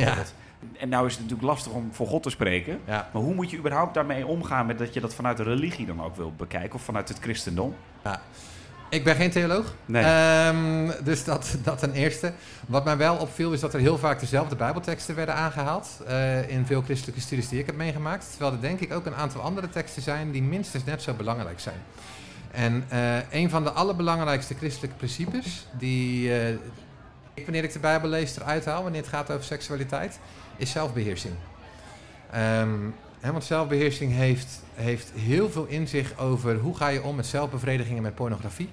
[0.79, 2.79] En nou is het natuurlijk lastig om voor God te spreken.
[2.85, 3.09] Ja.
[3.13, 6.03] Maar hoe moet je überhaupt daarmee omgaan met dat je dat vanuit de religie dan
[6.03, 7.75] ook wil bekijken of vanuit het christendom?
[8.89, 10.03] Ik ben geen theoloog, Nee.
[10.03, 12.33] Ehm, dus dat, dat ten eerste.
[12.67, 16.65] Wat mij wel opviel is dat er heel vaak dezelfde bijbelteksten werden aangehaald eh, in
[16.65, 18.29] veel christelijke studies die ik heb meegemaakt.
[18.29, 21.59] Terwijl er denk ik ook een aantal andere teksten zijn die minstens net zo belangrijk
[21.59, 21.81] zijn.
[22.51, 26.53] En eh, een van de allerbelangrijkste christelijke principes die eh,
[27.34, 30.19] ik wanneer ik de Bijbel lees eruit haal, wanneer het gaat over seksualiteit,
[30.58, 31.34] is zelfbeheersing.
[32.31, 32.79] Ehm,
[33.19, 37.97] hè, want zelfbeheersing heeft, heeft heel veel inzicht over hoe ga je om met zelfbevrediging
[37.97, 38.69] en met pornografie.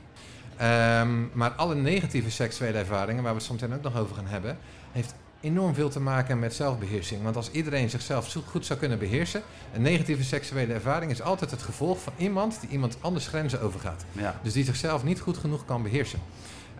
[0.57, 4.59] Ehm, maar alle negatieve seksuele ervaringen, waar we het meteen ook nog over gaan hebben,
[4.93, 7.23] heeft enorm veel te maken met zelfbeheersing.
[7.23, 11.51] Want als iedereen zichzelf zo goed zou kunnen beheersen, een negatieve seksuele ervaring is altijd
[11.51, 14.05] het gevolg van iemand die iemand anders grenzen overgaat.
[14.13, 14.41] Ja.
[14.43, 16.19] Dus die zichzelf niet goed genoeg kan beheersen.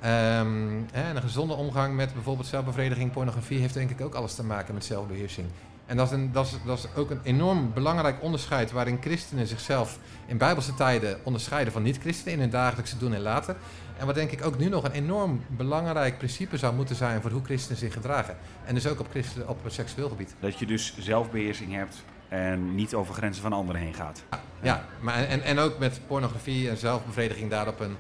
[0.01, 4.45] Ehm, en een gezonde omgang met bijvoorbeeld zelfbevrediging, pornografie heeft denk ik ook alles te
[4.45, 5.47] maken met zelfbeheersing.
[5.87, 9.47] En dat is, een, dat, is, dat is ook een enorm belangrijk onderscheid waarin christenen
[9.47, 13.57] zichzelf in bijbelse tijden onderscheiden van niet-christenen in hun dagelijkse doen en laten.
[14.03, 17.31] En wat denk ik ook nu nog een enorm belangrijk principe zou moeten zijn voor
[17.31, 18.37] hoe christenen zich gedragen.
[18.65, 20.35] En dus ook op, christen, op het seksueel gebied.
[20.41, 24.25] Dat je dus zelfbeheersing hebt en niet over grenzen van anderen heen gaat.
[24.63, 27.97] Ja, maar en, en ook met pornografie en zelfbevrediging daar op een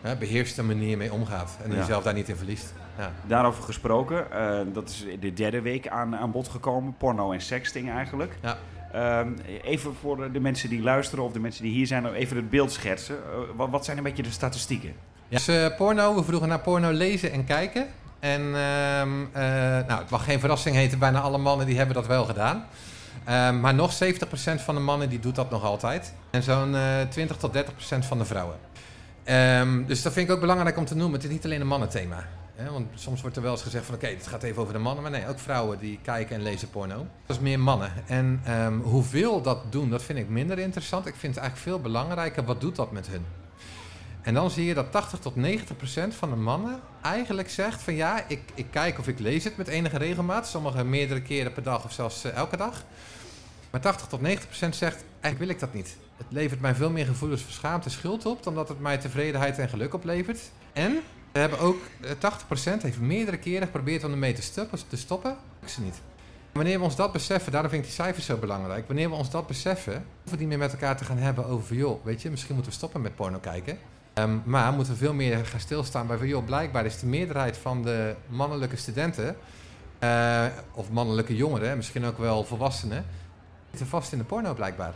[0.00, 1.58] hè, beheerste manier mee omgaat.
[1.62, 1.76] En Ja.
[1.76, 2.74] jezelf daar niet in verliest.
[2.98, 3.12] Ja.
[3.26, 6.94] Daarover gesproken, eh, dat is de derde week aan, aan bod gekomen.
[6.98, 8.34] Porno en sexting eigenlijk.
[8.42, 8.58] Ja.
[8.92, 9.32] Ehm,
[9.62, 12.72] even voor de mensen die luisteren of de mensen die hier zijn, even het beeld
[12.72, 13.16] schetsen.
[13.16, 14.92] Eh, wat, wat zijn een beetje de statistieken?
[15.28, 15.36] Ja.
[15.36, 17.86] Dus eh, porno, we vroegen naar porno lezen en kijken.
[18.20, 19.02] En eh,
[19.86, 22.64] nou, het mag geen verrassing heten, bijna alle mannen die hebben dat wel gedaan.
[23.24, 26.12] Ehm, maar nog 70% van de mannen die doet dat nog altijd.
[26.30, 28.56] En zo'n eh 20 tot 30% van de vrouwen.
[29.24, 31.14] Ehm, dus dat vind ik ook belangrijk om te noemen.
[31.14, 32.24] Het is niet alleen een mannenthema.
[32.54, 32.70] Hè?
[32.70, 35.02] Want soms wordt er wel eens gezegd van oké, het gaat even over de mannen.
[35.02, 37.06] Maar nee, ook vrouwen die kijken en lezen porno.
[37.26, 37.92] Dat is meer mannen.
[38.06, 38.40] En
[38.82, 41.06] hoeveel dat doen, dat vind ik minder interessant.
[41.06, 43.24] Ik vind het eigenlijk veel belangrijker, wat doet dat met hun?
[44.22, 47.94] En dan zie je dat 80 tot 90 procent van de mannen eigenlijk zegt van
[47.94, 50.48] ja, ik, ik kijk of ik lees het met enige regelmaat.
[50.48, 52.84] Sommigen meerdere keren per dag of zelfs eh, elke dag.
[53.70, 55.96] Maar 80 tot 90 procent zegt eigenlijk wil ik dat niet.
[56.16, 58.98] Het levert mij veel meer gevoelens van schaamte en schuld op dan dat het mij
[58.98, 60.40] tevredenheid en geluk oplevert.
[60.72, 61.00] En
[61.32, 64.78] we hebben ook eh, 80 procent heeft meerdere keren geprobeerd om ermee te stoppen.
[64.88, 65.36] Te stoppen.
[65.62, 66.00] Ik ze niet.
[66.52, 68.86] Wanneer we ons dat beseffen, daarom vind ik die cijfers zo belangrijk.
[68.86, 71.76] Wanneer we ons dat beseffen, hoeven we niet meer met elkaar te gaan hebben over,
[71.76, 73.78] joh, weet je, misschien moeten we stoppen met porno kijken.
[74.18, 77.56] Ehm, maar moeten we veel meer gaan stilstaan bij van, joh, blijkbaar is de meerderheid
[77.56, 79.36] van de mannelijke studenten,
[79.98, 83.04] eh, of mannelijke jongeren, misschien ook wel volwassenen,
[83.70, 84.94] zitten vast in de porno blijkbaar.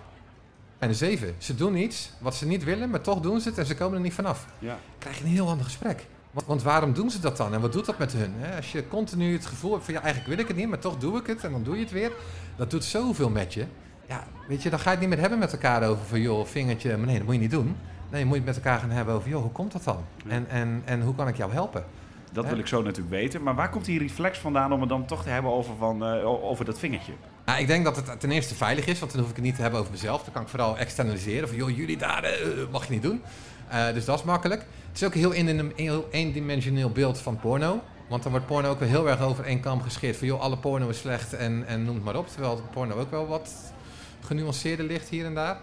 [0.79, 3.59] En de zeven, ze doen iets wat ze niet willen, maar toch doen ze het
[3.59, 4.47] en ze komen er niet vanaf.
[4.59, 4.79] Ja.
[4.99, 6.07] krijg je een heel ander gesprek.
[6.31, 8.33] Want, want waarom doen ze dat dan en wat doet dat met hun?
[8.37, 8.57] Hè?
[8.57, 10.99] Als je continu het gevoel hebt van ja, eigenlijk wil ik het niet, maar toch
[10.99, 12.13] doe ik het en dan doe je het weer.
[12.57, 13.67] Dat doet zoveel met je.
[14.09, 16.47] Ja, weet je, dan ga je het niet meer hebben met elkaar over van joh,
[16.47, 17.77] vingertje, maar nee, dat moet je niet doen.
[18.13, 20.05] Nee, je moet het met elkaar gaan hebben over joh, hoe komt dat dan?
[20.29, 21.85] En, en, en hoe kan ik jou helpen?
[22.33, 23.43] Dat wil ik zo natuurlijk weten.
[23.43, 26.45] Maar waar komt die reflex vandaan om het dan toch te hebben over, van, eh,
[26.45, 27.13] over dat vingertje?
[27.45, 29.55] Nou, ik denk dat het ten eerste veilig is, want dan hoef ik het niet
[29.55, 30.23] te hebben over mezelf.
[30.23, 32.39] Dan kan ik vooral externaliseren van joh, jullie daar, eh,
[32.71, 33.23] mag je niet doen.
[33.69, 34.61] Eh, dus dat is makkelijk.
[34.89, 37.81] Het is ook een heel, in, heel eendimensioneel beeld van porno.
[38.09, 40.17] Want dan wordt porno ook wel heel erg over één kam gescheerd.
[40.17, 42.29] Van joh, alle porno is slecht en, en noem het maar op.
[42.29, 43.73] Terwijl porno ook wel wat
[44.21, 45.59] genuanceerder ligt hier en daar.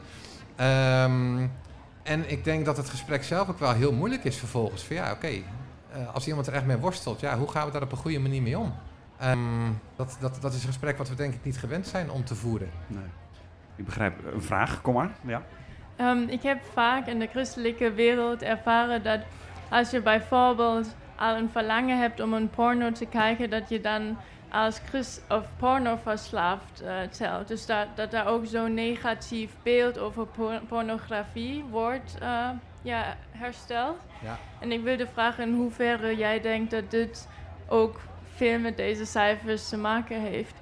[0.56, 1.48] Ehm,
[2.10, 4.84] en ik denk dat het gesprek zelf ook wel heel moeilijk is vervolgens.
[4.84, 7.82] Van ja, oké, eh, als iemand er echt mee worstelt, ja, hoe gaan we daar
[7.82, 8.74] op een goede manier mee om?
[9.20, 9.38] Ehm,
[9.96, 12.36] dat, dat, dat is een gesprek wat we denk ik niet gewend zijn om te
[12.36, 12.70] voeren.
[12.88, 13.04] Nee.
[13.76, 14.14] Ik begrijp.
[14.34, 15.10] Een vraag, kom maar.
[15.22, 15.44] Ja.
[15.96, 19.20] Ehm, ik heb vaak in de christelijke wereld ervaren dat
[19.70, 24.18] als je bijvoorbeeld al een verlangen hebt om een porno te kijken, dat je dan
[24.52, 27.48] als christ of porno verslaafd eh, telt.
[27.48, 32.50] Dus dat, dat daar ook zo'n negatief beeld over por- pornografie wordt eh,
[32.82, 33.98] ja, hersteld.
[34.24, 34.38] Ja.
[34.60, 37.28] En ik wilde vragen in hoeverre jij denkt dat dit
[37.68, 38.00] ook
[38.36, 40.54] veel met deze cijfers te maken heeft.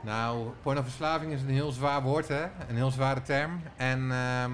[0.00, 2.42] Nou, pornoverslaving is een heel zwaar woord, hè?
[2.68, 3.62] Een heel zware term.
[3.76, 4.52] En ehm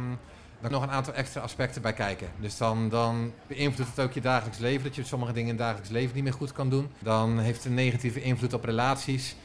[0.61, 2.29] daar nog een aantal extra aspecten bij kijken.
[2.37, 5.65] Dus dan, dan beïnvloedt het ook je dagelijks leven, dat je sommige dingen in het
[5.65, 6.91] dagelijks leven niet meer goed kan doen.
[6.99, 9.37] Dan heeft het een negatieve invloed op relaties,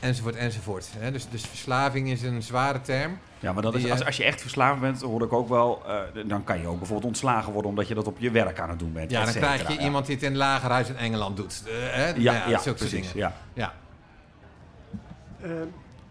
[0.00, 0.88] enzovoort, enzovoort.
[0.98, 1.10] Hè?
[1.12, 3.18] Dus, dus verslaving is een zware term.
[3.38, 5.82] Ja, maar dat is, als, eh, als je echt verslaafd bent, hoor ik ook wel,
[5.86, 8.68] eh, dan kan je ook bijvoorbeeld ontslagen worden omdat je dat op je werk aan
[8.70, 9.10] het doen bent.
[9.10, 9.80] Ja, dan krijg je Ja.
[9.80, 11.62] iemand die het in een lagerhuis in Engeland doet.
[11.66, 12.08] Eh, hè?
[12.08, 12.90] Ja, ja, ook zo'n precies.
[12.90, 13.10] dingen.
[13.14, 13.34] Ja.
[13.52, 13.72] Ja.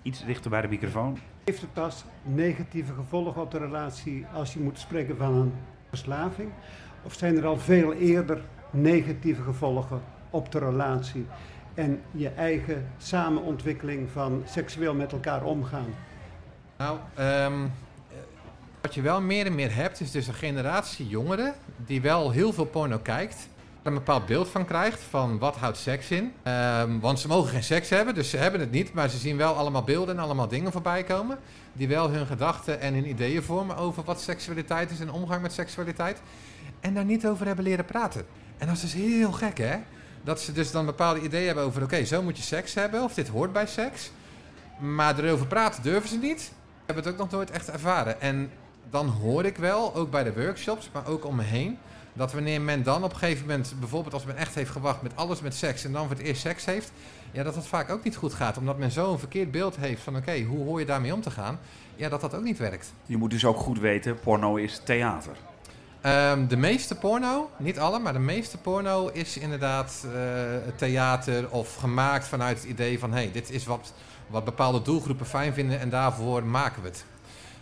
[0.01, 1.19] Iets dichter bij de microfoon.
[1.43, 5.53] Heeft het pas negatieve gevolgen op de relatie als je moet spreken van een
[5.89, 6.51] verslaving?
[7.03, 11.25] Of zijn er al veel eerder negatieve gevolgen op de relatie
[11.73, 15.95] en je eigen samenontwikkeling van seksueel met elkaar omgaan?
[16.77, 18.17] Nou, ehm, eh,
[18.81, 22.53] wat je wel meer en meer hebt, is dus een generatie jongeren die wel heel
[22.53, 23.49] veel porno kijkt.
[23.83, 26.33] Een bepaald beeld van krijgt van wat houdt seks in.
[26.43, 28.93] Ehm, want ze mogen geen seks hebben, dus ze hebben het niet.
[28.93, 31.39] Maar ze zien wel allemaal beelden en allemaal dingen voorbij komen.
[31.73, 35.53] Die wel hun gedachten en hun ideeën vormen over wat seksualiteit is en omgang met
[35.53, 36.21] seksualiteit.
[36.79, 38.25] En daar niet over hebben leren praten.
[38.57, 39.75] En dat is dus heel gek, hè?
[40.23, 43.03] Dat ze dus dan bepaalde ideeën hebben over, oké, zo moet je seks hebben.
[43.03, 44.11] Of dit hoort bij seks.
[44.79, 46.41] Maar erover praten durven ze niet.
[46.41, 48.21] Ik heb het ook nog nooit echt ervaren.
[48.21, 48.51] En
[48.89, 51.77] dan hoor ik wel, ook bij de workshops, maar ook om me heen,
[52.13, 55.15] dat wanneer men dan op een gegeven moment, bijvoorbeeld als men echt heeft gewacht met
[55.15, 56.91] alles met seks en dan voor het eerst seks heeft,
[57.31, 58.57] ja, dat dat vaak ook niet goed gaat.
[58.57, 61.31] Omdat men zo een verkeerd beeld heeft van, oké, hoe hoor je daarmee om te
[61.31, 61.59] gaan?
[61.95, 62.93] Ja, dat dat ook niet werkt.
[63.05, 65.35] Je moet dus ook goed weten, porno is theater.
[66.01, 71.75] Ehm, de meeste porno, niet alle, maar de meeste porno is inderdaad eh, theater of
[71.75, 73.93] gemaakt vanuit het idee van, hé, hey, dit is wat,
[74.27, 77.05] wat bepaalde doelgroepen fijn vinden en daarvoor maken we het.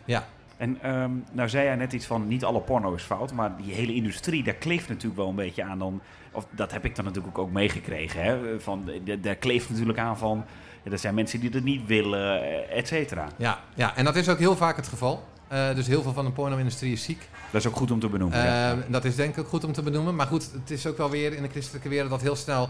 [0.05, 0.27] Ja,
[0.61, 3.73] En ehm, nou zei jij net iets van niet alle porno is fout, maar die
[3.73, 7.05] hele industrie, daar kleeft natuurlijk wel een beetje aan dan, of dat heb ik dan
[7.05, 8.89] natuurlijk ook meegekregen, hè, van,
[9.21, 10.45] daar kleeft natuurlijk aan van,
[10.83, 13.27] ja, er zijn mensen die dat niet willen, eh, et cetera.
[13.37, 15.23] Ja, ja, en dat is ook heel vaak het geval.
[15.47, 17.29] Eh, dus heel veel van de porno-industrie is ziek.
[17.51, 18.43] Dat is ook goed om te benoemen.
[18.43, 18.71] ja.
[18.71, 20.15] Eh, Dat is denk ik ook goed om te benoemen.
[20.15, 22.69] Maar goed, het is ook wel weer in de christelijke wereld dat heel snel...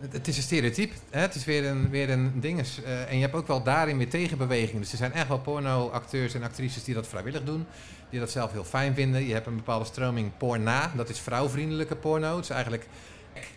[0.00, 0.94] Het, is een stereotype.
[1.10, 1.20] Hè?
[1.20, 2.82] Het is weer een, weer een dinges.
[2.82, 4.80] Eh, en je hebt ook wel daarin weer tegenbewegingen.
[4.82, 7.66] Dus er zijn echt wel porno-acteurs en actrices die dat vrijwillig doen.
[8.10, 9.26] Die dat zelf heel fijn vinden.
[9.26, 10.92] Je hebt een bepaalde stroming porna.
[10.96, 12.34] Dat is vrouwvriendelijke porno.
[12.36, 12.86] Het is eigenlijk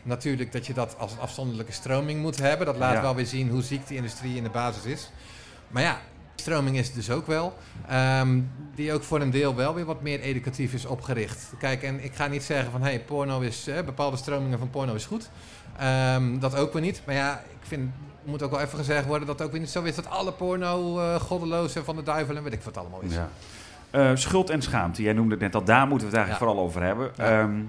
[0.03, 2.65] natuurlijk dat je dat als een afzonderlijke stroming moet hebben.
[2.65, 3.01] Dat laat Ja.
[3.01, 5.11] wel weer zien hoe ziek die industrie in de basis is.
[5.67, 6.01] Maar ja,
[6.35, 7.57] stroming is het dus ook wel.
[7.87, 8.39] Ehm,
[8.75, 11.51] die ook voor een deel wel weer wat meer educatief is opgericht.
[11.59, 12.81] Kijk, en ik ga niet zeggen van...
[12.81, 13.67] hey, porno is...
[13.67, 15.29] eh, bepaalde stromingen van porno is goed.
[15.79, 17.01] Ehm, dat ook weer niet.
[17.05, 17.91] Maar ja, ik vind...
[18.23, 19.95] moet ook wel even gezegd worden dat ook weer niet zo is...
[19.95, 23.13] dat alle porno eh goddeloos en van de duivel en weet ik wat allemaal is.
[23.13, 23.29] Ja.
[23.91, 26.47] Eh, schuld en schaamte, jij noemde het net al, daar moeten we het eigenlijk Ja.
[26.47, 27.11] vooral over hebben.
[27.17, 27.39] Ja.
[27.41, 27.61] Ehm,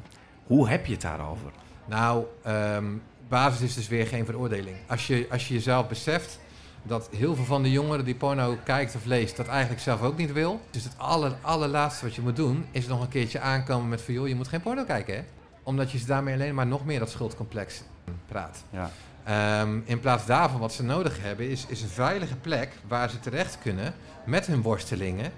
[0.46, 1.50] hoe heb je het daarover?
[1.84, 2.84] Nou, ehm,
[3.28, 4.76] basis is dus weer geen veroordeling.
[4.86, 6.38] Als je, als je jezelf beseft
[6.82, 10.16] dat heel veel van de jongeren die porno kijkt of leest, dat eigenlijk zelf ook
[10.16, 10.60] niet wil.
[10.70, 14.14] Dus het aller, allerlaatste wat je moet doen, is nog een keertje aankomen met van
[14.14, 15.22] joh, je moet geen porno kijken hè.
[15.62, 17.82] Omdat je ze daarmee alleen maar nog meer dat schuldcomplex
[18.26, 18.64] praat.
[18.70, 18.90] Ja.
[19.24, 23.20] Ehm, in plaats daarvan wat ze nodig hebben, is, is een veilige plek waar ze
[23.20, 25.32] terecht kunnen met hun worstelingen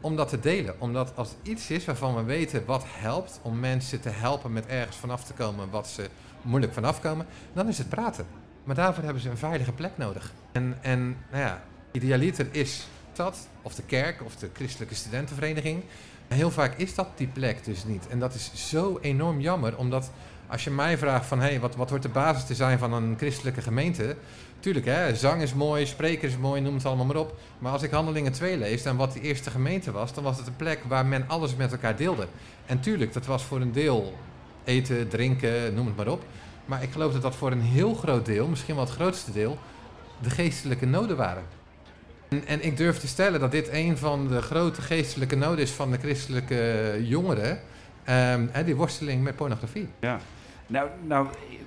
[0.00, 0.74] om dat te delen.
[0.78, 4.66] Omdat als het iets is waarvan we weten wat helpt om mensen te helpen met
[4.66, 6.08] ergens vanaf te komen wat ze
[6.42, 8.26] moeilijk vanaf komen, dan is het praten.
[8.64, 10.32] Maar daarvoor hebben ze een veilige plek nodig.
[10.52, 15.82] En, en nou ja, idealiter is dat, of de kerk, of de christelijke studentenvereniging.
[16.28, 18.08] En heel vaak is dat die plek dus niet.
[18.08, 20.10] En dat is zo enorm jammer, omdat
[20.48, 21.40] als je mij vraagt van...
[21.40, 24.16] hey, wat, wat wordt de basis te zijn van een christelijke gemeente...
[24.60, 27.38] Tuurlijk, hè, zang is mooi, spreker is mooi, noem het allemaal maar op.
[27.58, 30.14] Maar als ik Handelingen 2 lees en wat die eerste gemeente was...
[30.14, 32.26] dan was het een plek waar men alles met elkaar deelde.
[32.66, 34.14] En tuurlijk, dat was voor een deel
[34.64, 36.24] eten, drinken, noem het maar op.
[36.64, 39.58] Maar ik geloof dat dat voor een heel groot deel, misschien wel het grootste deel...
[40.20, 41.42] de geestelijke noden waren.
[42.28, 45.70] En, en ik durf te stellen dat dit een van de grote geestelijke noden is
[45.70, 47.60] van de christelijke jongeren...
[48.04, 49.88] Ehm, hè, die worsteling met pornografie.
[50.00, 50.20] Ja.
[50.68, 51.26] Nou, nou,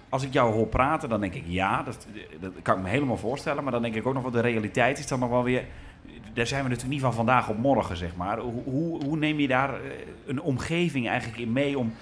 [0.10, 2.08] als ik jou hoor praten, dan denk ik ja, dat,
[2.40, 3.64] dat kan ik me helemaal voorstellen.
[3.64, 5.66] Maar dan denk ik ook nog wel, de realiteit is dan nog wel weer...
[6.34, 8.40] Daar zijn we natuurlijk niet van vandaag op morgen, zeg maar.
[8.40, 9.80] Hoe, hoe, neem je daar eh,
[10.26, 11.94] een omgeving eigenlijk in mee om...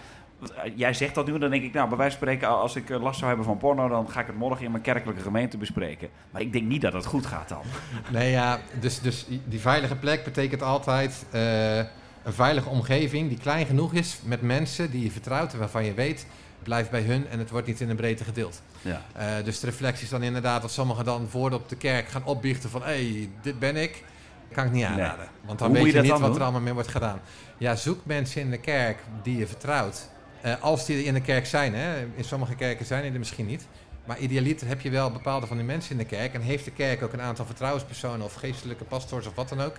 [0.42, 2.90] eh, Jij zegt dat nu, dan denk ik, nou, bij wijze van spreken, als ik
[2.90, 5.58] eh, last zou hebben van porno, dan ga ik het morgen in mijn kerkelijke gemeente
[5.58, 6.10] bespreken.
[6.32, 7.62] Maar ik denk niet dat het goed gaat dan.
[8.20, 11.26] Nee, ja, dus, dus die veilige plek betekent altijd
[12.24, 15.94] een veilige omgeving die klein genoeg is met mensen die je vertrouwt en waarvan je
[15.94, 16.28] weet,
[16.64, 18.62] blijf bij hun en het wordt niet in de breedte gedeeld.
[18.82, 19.02] Ja.
[19.14, 22.26] Eh, dus de reflectie is dan inderdaad dat sommigen dan voordat op de kerk gaan
[22.26, 24.04] opbiechten van hé, hey, dit ben ik.
[24.52, 25.28] Kan ik niet aanraden.
[25.46, 27.22] Want dan Hoe weet je niet wat er allemaal mee wordt gedaan.
[27.58, 30.10] Ja, zoek mensen in de kerk die je vertrouwt.
[30.42, 32.02] Eh, als die in de kerk zijn, hè.
[32.16, 33.68] in sommige kerken zijn die er misschien niet.
[34.06, 36.34] Maar idealiter heb je wel bepaalde van die mensen in de kerk.
[36.34, 39.76] En heeft de kerk ook een aantal vertrouwenspersonen of geestelijke pastors of wat dan ook.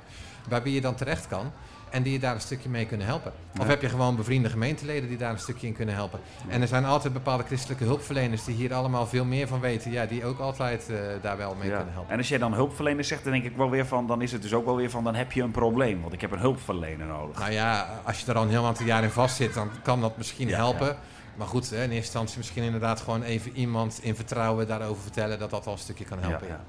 [0.49, 1.53] Waar wie je dan terecht kan.
[1.91, 3.33] En die je daar een stukje mee kunnen helpen.
[3.59, 3.69] Of Ja.
[3.71, 6.21] heb je gewoon bevriende gemeenteleden die daar een stukje in kunnen helpen.
[6.49, 9.91] En er zijn altijd bepaalde christelijke hulpverleners die hier allemaal veel meer van weten.
[9.91, 11.77] Ja, die ook altijd eh, daar wel mee Ja.
[11.77, 12.13] kunnen helpen.
[12.13, 14.43] En als jij dan hulpverlener zegt, dan denk ik wel weer van, dan is het
[14.43, 16.01] dus ook wel weer van, dan heb je een probleem.
[16.01, 17.39] Want ik heb een hulpverlener nodig.
[17.39, 20.01] Nou ja, als je er al een heel aantal jaar in vast zit, dan kan
[20.01, 20.97] dat misschien Ja, helpen.
[21.37, 25.39] Maar goed, hè, in eerste instantie misschien inderdaad gewoon even iemand in vertrouwen daarover vertellen
[25.39, 26.47] dat dat al een stukje kan helpen.
[26.47, 26.61] Ja, ja.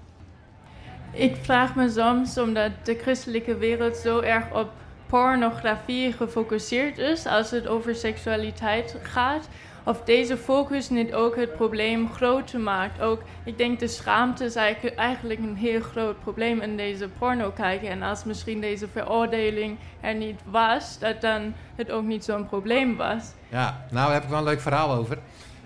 [1.19, 4.69] Ik vraag me soms, omdat de christelijke wereld zo erg op
[5.11, 9.47] pornografie gefocust is als het over seksualiteit gaat,
[9.83, 13.01] of deze focus niet ook het probleem groter maakt.
[13.01, 17.89] Ook, ik denk de schaamte is eigenlijk- een heel groot probleem in deze porno kijken.
[17.89, 22.97] En als misschien deze veroordeling er niet was, dat dan het ook niet zo'n probleem
[22.97, 23.23] was.
[23.49, 25.17] Ja, nou daar heb ik wel een leuk verhaal over.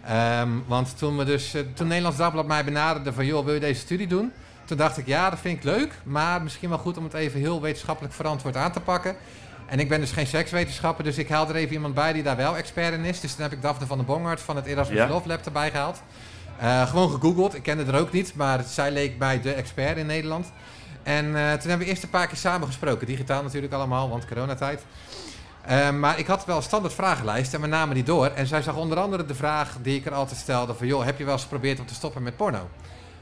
[0.06, 3.26] Ehm, want toen, we dus, eh, toen Nederlands Dagblad mij benaderde van...
[3.26, 4.32] joh, wil je deze studie doen?
[4.66, 5.94] Toen dacht ik, ja, dat vind ik leuk.
[6.04, 9.16] Maar misschien wel goed om het even heel wetenschappelijk verantwoord aan te pakken.
[9.66, 12.36] En ik ben dus geen sekswetenschapper, dus ik haal er even iemand bij die daar
[12.36, 13.20] wel expert in is.
[13.20, 15.08] Dus toen heb ik Daphne van den Bongert van het Erasmus Ja.
[15.08, 16.02] Love Lab erbij gehaald.
[16.60, 20.06] Eh, gewoon gegoogeld, ik kende er ook niet, maar zij leek mij de expert in
[20.06, 20.52] Nederland.
[21.04, 23.08] En eh, toen hebben we eerst een paar keer samen gesproken.
[23.08, 24.86] Digitaal natuurlijk allemaal, want coronatijd.
[25.62, 28.28] Eh, maar ik had wel een standaard vragenlijst en we namen die door.
[28.28, 30.88] En zij zag onder andere de vraag die ik er altijd stelde van...
[30.88, 32.70] joh, heb je wel eens geprobeerd om te stoppen met porno?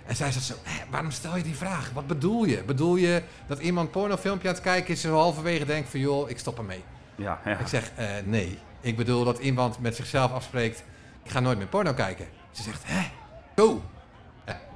[0.06, 1.92] En zij zat zo, "Hé, waarom stel je die vraag?
[1.94, 2.64] Wat bedoel je?
[2.64, 5.04] Bedoel je dat iemand pornofilmpje aan het kijken is...
[5.04, 6.84] en halverwege denkt van joh, ik stop ermee?
[7.16, 7.58] Ja, ja.
[7.58, 8.60] Ik zeg, eh, nee.
[8.82, 10.84] Ik bedoel dat iemand met zichzelf afspreekt...
[11.24, 12.26] ik ga nooit meer porno kijken.
[12.52, 13.10] Ze zegt, hè?
[13.56, 13.82] Zo?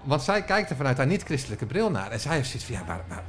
[0.03, 2.11] Want zij kijkt er vanuit haar niet-christelijke bril naar.
[2.11, 3.23] En zij heeft zoiets van, ja, waar, waar-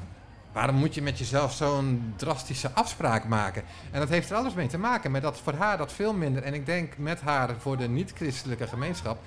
[0.52, 3.62] waarom moet je met jezelf zo'n drastische afspraak maken?
[3.90, 6.42] En dat heeft er alles mee te maken met dat voor haar dat veel minder...
[6.42, 9.18] en ik denk met haar voor de niet-christelijke gemeenschap...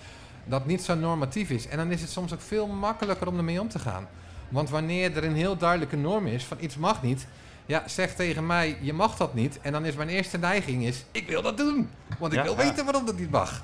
[0.45, 1.67] dat niet zo normatief is.
[1.67, 4.08] En dan is het soms ook veel makkelijker om ermee om te gaan.
[4.49, 7.27] Want wanneer er een heel duidelijke norm is van iets mag niet...
[7.65, 9.60] Ja, zeg tegen mij, je mag dat niet.
[9.62, 11.89] En dan is mijn eerste neiging is, ik wil dat doen.
[12.19, 12.63] Want ik Ja, wil ja.
[12.63, 13.63] weten waarom dat niet mag.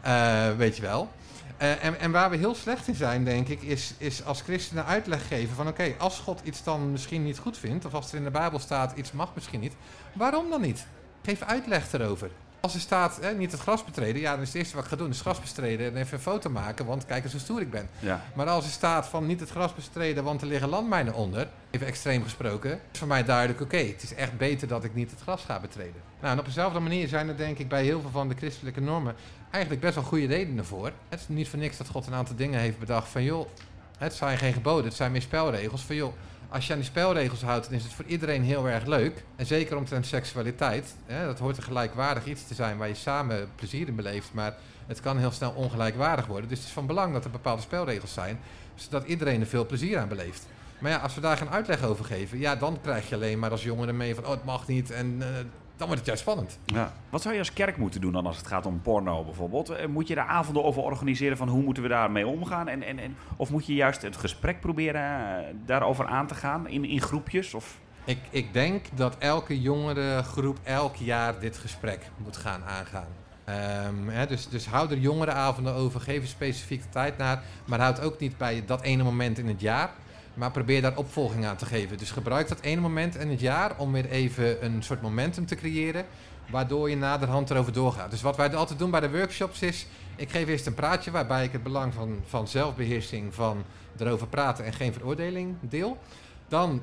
[0.00, 1.10] Eh, weet je wel.
[1.56, 4.86] Eh, en, en waar we heel slecht in zijn, denk ik, is, is als christenen
[4.86, 5.68] uitleg geven van...
[5.68, 7.84] oké, als God iets dan misschien niet goed vindt...
[7.84, 9.74] of als er in de Bijbel staat, iets mag misschien niet...
[10.12, 10.86] waarom dan niet?
[11.22, 12.30] Geef uitleg erover.
[12.60, 14.20] Als er staat, hè, niet het gras betreden...
[14.20, 15.86] ja, dan is het eerste wat ik ga doen, is het gras bestreden...
[15.86, 17.88] en even een foto maken, want kijk eens hoe stoer ik ben.
[17.98, 18.24] Ja.
[18.34, 21.86] Maar als er staat van niet het gras bestreden, want er liggen landmijnen onder, even
[21.86, 25.20] extreem gesproken, is voor mij duidelijk, oké, het is echt beter dat ik niet het
[25.20, 26.02] gras ga betreden.
[26.20, 28.80] Nou, en op dezelfde manier zijn er denk ik bij heel veel van de christelijke
[28.80, 29.14] normen
[29.50, 30.92] eigenlijk best wel goede redenen voor.
[31.08, 33.48] Het is niet voor niks dat God een aantal dingen heeft bedacht van, joh,
[33.98, 35.82] het zijn geen geboden, het zijn meer spelregels.
[35.82, 36.12] Van, joh,
[36.50, 39.24] als je aan die spelregels houdt, dan is het voor iedereen heel erg leuk.
[39.36, 40.94] En zeker omtrent seksualiteit.
[41.06, 44.32] Hè, dat hoort een gelijkwaardig iets te zijn waar je samen plezier in beleeft.
[44.32, 44.54] Maar
[44.86, 46.48] het kan heel snel ongelijkwaardig worden.
[46.48, 48.38] Dus het is van belang dat er bepaalde spelregels zijn.
[48.74, 50.46] Zodat iedereen er veel plezier aan beleeft.
[50.78, 53.50] Maar ja, als we daar geen uitleg over geven, ja, dan krijg je alleen maar
[53.50, 54.90] als jongere mee van, oh, het mag niet.
[54.90, 55.28] En eh,
[55.80, 56.58] dan wordt het juist spannend.
[56.64, 56.92] Ja.
[57.10, 59.68] Wat zou je als kerk moeten doen dan als het gaat om porno bijvoorbeeld?
[59.68, 62.68] Eh, Moet je daar avonden over organiseren van hoe moeten we daarmee omgaan?
[62.68, 66.68] En, en, en, of moet je juist het gesprek proberen eh, daarover aan te gaan
[66.68, 67.54] in, in groepjes?
[67.54, 67.78] Of...
[68.04, 73.08] Ik, ik denk dat elke jongere groep elk jaar dit gesprek moet gaan aangaan.
[73.44, 77.42] Ehm, hè, dus, dus hou er jongerenavonden over, geef er specifiek de tijd naar.
[77.64, 79.90] Maar houd ook niet bij dat ene moment in het jaar.
[80.40, 81.98] Maar probeer daar opvolging aan te geven.
[81.98, 85.54] Dus gebruik dat ene moment in het jaar om weer even een soort momentum te
[85.54, 86.04] creëren.
[86.50, 88.10] Waardoor je naderhand erover doorgaat.
[88.10, 89.86] Dus wat wij altijd doen bij de workshops is...
[90.16, 93.64] Ik geef eerst een praatje waarbij ik het belang van, van zelfbeheersing, van
[93.98, 95.98] erover praten en geen veroordeling deel.
[96.48, 96.82] Dan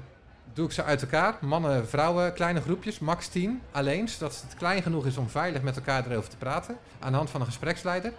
[0.53, 1.37] doe ik ze uit elkaar.
[1.41, 4.09] Mannen, vrouwen, kleine groepjes, max 10 alleen.
[4.09, 6.77] Zodat het klein genoeg is om veilig met elkaar erover te praten.
[6.99, 8.13] Aan de hand van een gespreksleider.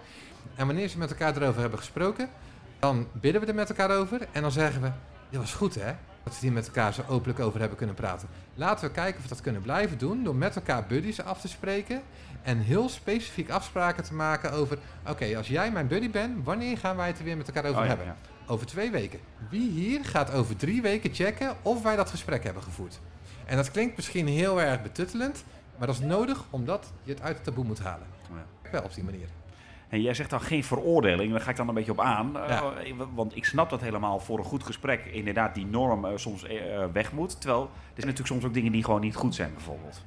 [0.55, 2.29] En wanneer ze met elkaar erover hebben gesproken,
[2.79, 4.27] dan bidden we er met elkaar over.
[4.31, 4.91] En dan zeggen we,
[5.29, 5.91] dit was goed hè,
[6.23, 8.27] dat we hier met elkaar zo openlijk over hebben kunnen praten.
[8.55, 11.47] Laten we kijken of we dat kunnen blijven doen door met elkaar buddies af te
[11.47, 12.01] spreken.
[12.41, 16.95] En heel specifiek afspraken te maken over, oké, als jij mijn buddy bent, wanneer gaan
[16.95, 18.05] wij het er weer met elkaar over Oh, hebben?
[18.05, 18.15] ja.
[18.47, 19.19] Over twee weken.
[19.49, 22.99] Wie hier gaat over drie weken checken of wij dat gesprek hebben gevoerd?
[23.45, 25.43] En dat klinkt misschien heel erg betuttelend,
[25.77, 28.07] maar dat is nodig omdat je het uit het taboe moet halen.
[28.63, 28.69] Ja.
[28.71, 29.27] Wel op die manier.
[29.89, 32.39] En jij zegt dan geen veroordeling, daar ga ik dan een beetje op aan.
[32.39, 32.61] Eh,
[33.13, 36.57] want ik snap dat helemaal voor een goed gesprek inderdaad die norm eh, soms eh,
[36.93, 37.41] weg moet.
[37.41, 40.01] Terwijl er zijn natuurlijk soms ook dingen die gewoon niet goed zijn bijvoorbeeld.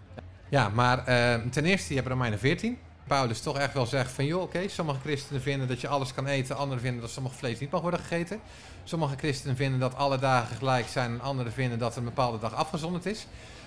[0.49, 1.05] Ja, maar
[1.51, 2.79] ten eerste, je hebt Romeinen 14.
[3.07, 6.27] Paulus toch echt wel zegt van, joh, oké, sommige christenen vinden dat je alles kan
[6.27, 8.40] eten, anderen vinden dat sommige vlees niet mag worden gegeten.
[8.85, 12.55] Sommige christenen vinden dat alle dagen gelijk zijn en anderen vinden dat een bepaalde dag
[12.55, 13.27] afgezonderd is.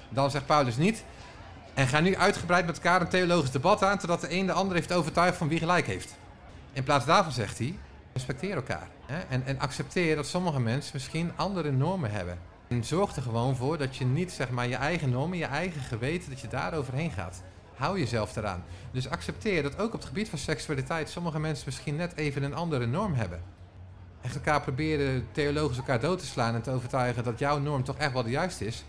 [0.10, 1.04] Dan zegt Paulus niet,
[1.76, 4.76] en ga nu uitgebreid met elkaar een theologisch debat aan, totdat de een de ander
[4.76, 6.16] heeft overtuigd van wie gelijk heeft.
[6.74, 7.78] In plaats daarvan zegt hij,
[8.14, 8.88] respecteer elkaar.
[9.06, 9.20] Hè?
[9.20, 12.38] En, en accepteer dat sommige mensen misschien andere normen hebben.
[12.68, 15.82] En zorg er gewoon voor dat je niet zeg maar, je eigen normen, je eigen
[15.82, 17.42] geweten, dat je daar overheen gaat.
[17.76, 18.64] Hou jezelf eraan.
[18.92, 22.56] Dus accepteer dat ook op het gebied van seksualiteit sommige mensen misschien net even een
[22.56, 23.42] andere norm hebben.
[24.22, 27.98] Echt elkaar proberen theologisch elkaar dood te slaan en te overtuigen dat jouw norm toch
[27.98, 28.84] echt wel de juiste is.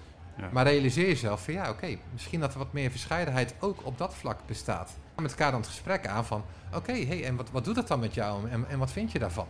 [0.53, 4.15] Maar realiseer jezelf van ja, oké, misschien dat er wat meer verscheidenheid ook op dat
[4.15, 4.97] vlak bestaat.
[5.17, 6.45] Met elkaar dan het gesprek aan van
[6.75, 9.19] oké, hey, en wat, wat doet dat dan met jou en, en wat vind je
[9.19, 9.47] daarvan?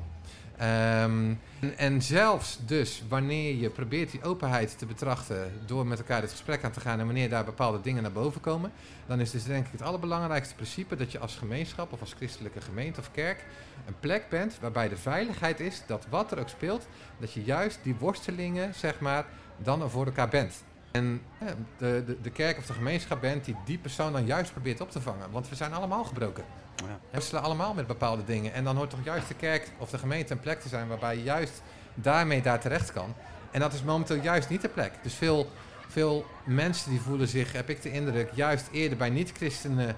[0.57, 6.21] Ehm, en, en zelfs dus wanneer je probeert die openheid te betrachten door met elkaar
[6.21, 8.73] dit gesprek aan te gaan en wanneer daar bepaalde dingen naar boven komen,
[9.07, 12.61] dan is dus denk ik het allerbelangrijkste principe dat je als gemeenschap of als christelijke
[12.61, 13.45] gemeente of kerk
[13.87, 16.87] een plek bent waarbij de veiligheid is dat wat er ook speelt,
[17.19, 19.27] dat je juist die worstelingen, zeg maar,
[19.59, 20.63] dan er voor elkaar bent.
[20.97, 24.53] En ja, de, de, de kerk of de gemeenschap bent die die persoon dan juist
[24.53, 25.31] probeert op te vangen.
[25.31, 26.45] Want we zijn allemaal gebroken.
[26.77, 26.85] Ja.
[26.87, 28.53] We worstelen allemaal met bepaalde dingen.
[28.53, 31.17] En dan hoort toch juist de kerk of de gemeente een plek te zijn waarbij
[31.17, 31.63] je juist
[31.95, 33.15] daarmee daar terecht kan.
[33.51, 34.93] En dat is momenteel juist niet de plek.
[35.03, 35.51] Dus veel,
[35.89, 39.97] veel mensen die voelen zich, heb ik de indruk, juist eerder bij niet-christenen,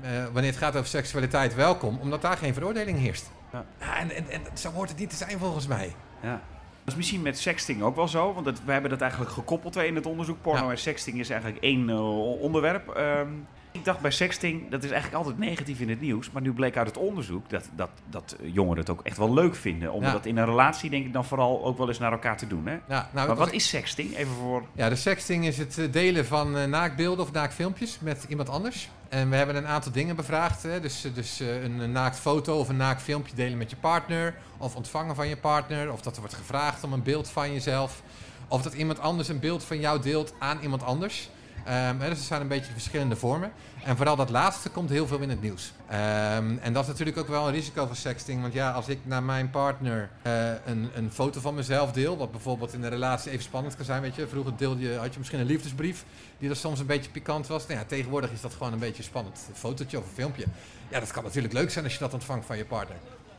[0.00, 1.98] eh, wanneer het gaat over seksualiteit, welkom.
[2.00, 3.30] Omdat daar geen veroordeling heerst.
[3.52, 3.64] Ja.
[3.78, 5.94] en, en, en zo hoort het niet te zijn volgens mij.
[6.22, 6.40] Ja.
[6.84, 9.76] Dat is misschien met sexting ook wel zo, want het, we hebben dat eigenlijk gekoppeld
[9.76, 10.42] in het onderzoek.
[10.42, 10.70] Porno Ja.
[10.70, 12.88] en sexting is eigenlijk één eh, onderwerp.
[12.88, 13.28] Ehm,
[13.72, 16.30] ik dacht bij sexting, dat is eigenlijk altijd negatief in het nieuws.
[16.30, 19.54] Maar nu bleek uit het onderzoek dat, dat, dat jongeren het ook echt wel leuk
[19.54, 19.92] vinden.
[19.92, 20.12] Om Ja.
[20.12, 22.66] dat in een relatie denk ik dan vooral ook wel eens naar elkaar te doen.
[22.66, 22.72] Hè?
[22.72, 24.16] Ja, nou, Maar was- wat is sexting?
[24.16, 24.62] Even voor...
[24.72, 28.90] Ja, de sexting is het eh, delen van eh, naakbeelden of naakfilmpjes met iemand anders.
[29.08, 30.62] En we hebben een aantal dingen bevraagd.
[30.62, 30.80] Hè?
[30.80, 34.34] Dus, eh, dus een, een naaktfoto of een naaktfilmpje delen met je partner.
[34.58, 35.92] Of ontvangen van je partner.
[35.92, 38.02] Of dat er wordt gevraagd om een beeld van jezelf.
[38.48, 41.30] Of dat iemand anders een beeld van jou deelt aan iemand anders.
[41.64, 43.52] Ehm, dus er zijn een beetje verschillende vormen.
[43.84, 45.72] En vooral dat laatste komt heel veel in het nieuws.
[45.88, 48.40] Ehm, en dat is natuurlijk ook wel een risico van sexting.
[48.40, 52.30] Want ja, als ik naar mijn partner eh, een, een foto van mezelf deel, wat
[52.30, 54.28] bijvoorbeeld in een relatie even spannend kan zijn, weet je.
[54.28, 56.04] Vroeger deelde je, had je misschien een liefdesbrief
[56.38, 57.66] die er soms een beetje pikant was.
[57.66, 59.46] Nou ja, tegenwoordig is dat gewoon een beetje spannend.
[59.48, 60.44] Een fotootje of een filmpje.
[60.88, 62.96] Ja, dat kan natuurlijk leuk zijn als je dat ontvangt van je partner.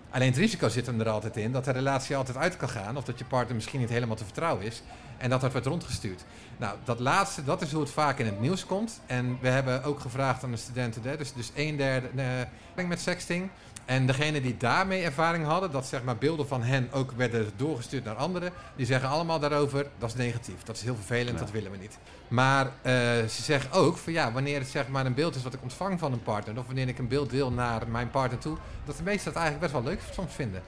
[0.09, 2.97] Alleen het risico zit hem er altijd in dat de relatie altijd uit kan gaan.
[2.97, 4.81] Of dat je partner misschien niet helemaal te vertrouwen is.
[5.23, 6.23] En dat wordt rondgestuurd.
[6.57, 9.01] Nou, dat laatste, dat is hoe het vaak in het nieuws komt.
[9.05, 12.09] En we hebben ook gevraagd aan de studenten, dus, dus een derde
[12.75, 13.49] uh, met sexting.
[13.85, 18.03] En degene die daarmee ervaring hadden, dat zeg maar beelden van hen ook werden doorgestuurd
[18.03, 21.71] naar anderen, die zeggen allemaal daarover, dat is negatief, dat is heel vervelend, dat willen
[21.71, 21.97] we niet.
[22.27, 25.53] Maar uh, ze zeggen ook van ja, wanneer het zeg maar een beeld is wat
[25.53, 28.57] ik ontvang van een partner, of wanneer ik een beeld deel naar mijn partner toe,
[28.85, 30.61] dat de meesten dat eigenlijk best wel leuk soms vinden.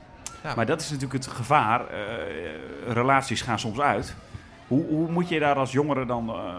[0.43, 0.55] Ja.
[0.55, 1.81] Maar dat is natuurlijk het gevaar.
[1.81, 4.15] Uh, relaties gaan soms uit.
[4.67, 6.55] Hoe, hoe, moet je daar als jongere dan uh,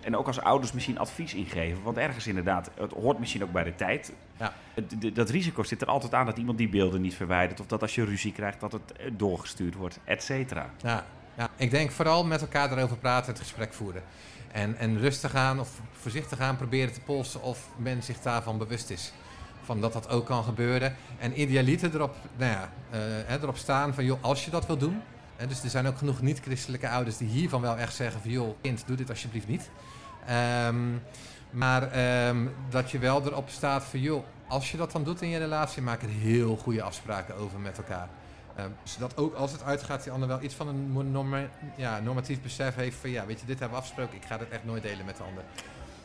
[0.00, 1.82] en ook als ouders misschien advies ingeven?
[1.82, 4.12] Want ergens inderdaad, het hoort misschien ook bij de tijd.
[4.36, 4.52] Ja.
[4.74, 7.60] Het, dat risico zit er altijd aan dat iemand die beelden niet verwijdert.
[7.60, 10.70] Of dat als je ruzie krijgt, dat het doorgestuurd wordt, et cetera.
[10.82, 11.04] Ja,
[11.36, 14.02] ja, ik denk vooral met elkaar erover praten, het gesprek voeren.
[14.52, 18.90] En, en rustig aan of voorzichtig aan proberen te polsen of men zich daarvan bewust
[18.90, 19.12] is.
[19.64, 20.96] Van dat dat ook kan gebeuren.
[21.18, 22.70] En idealiter erop, nou ja,
[23.28, 25.02] uh, erop staan van, joh, als je dat wil doen,
[25.48, 28.30] dus er zijn ook genoeg niet-christelijke ouders die hiervan wel echt zeggen van...
[28.30, 29.70] joh, kind, doe dit alsjeblieft niet.
[30.66, 31.02] Um,
[31.50, 31.82] maar
[32.28, 34.00] um, dat je wel erop staat van...
[34.00, 35.82] joh, als je dat dan doet in je relatie...
[35.82, 38.08] maak er heel goede afspraken over met elkaar.
[38.82, 42.96] Zodat ook als het uitgaat, die ander wel iets van een ja, normatief besef heeft
[42.96, 43.10] van...
[43.10, 45.22] ja, weet je, dit hebben we afgesproken, ik ga dit echt nooit delen met de
[45.22, 45.44] ander.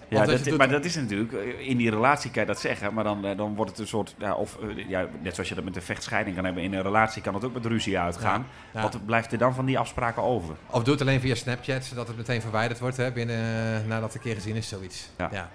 [0.10, 3.04] Ja, dat, maar dat is natuurlijk, eh, in die relatie kan je dat zeggen, maar
[3.04, 5.64] dan, eh, dan wordt het een soort, ja, of eh, ja, net zoals je dat
[5.64, 8.48] met een vechtscheiding kan hebben in een relatie, kan het ook met ruzie uitgaan.
[8.74, 10.56] Wat blijft er dan van die afspraken over?
[10.70, 14.16] Of doe het alleen via Snapchat, zodat het meteen verwijderd wordt hè, binnen, nadat het
[14.16, 15.10] een keer gezien is, zoiets.
[15.18, 15.30] Ja.
[15.32, 15.50] ja.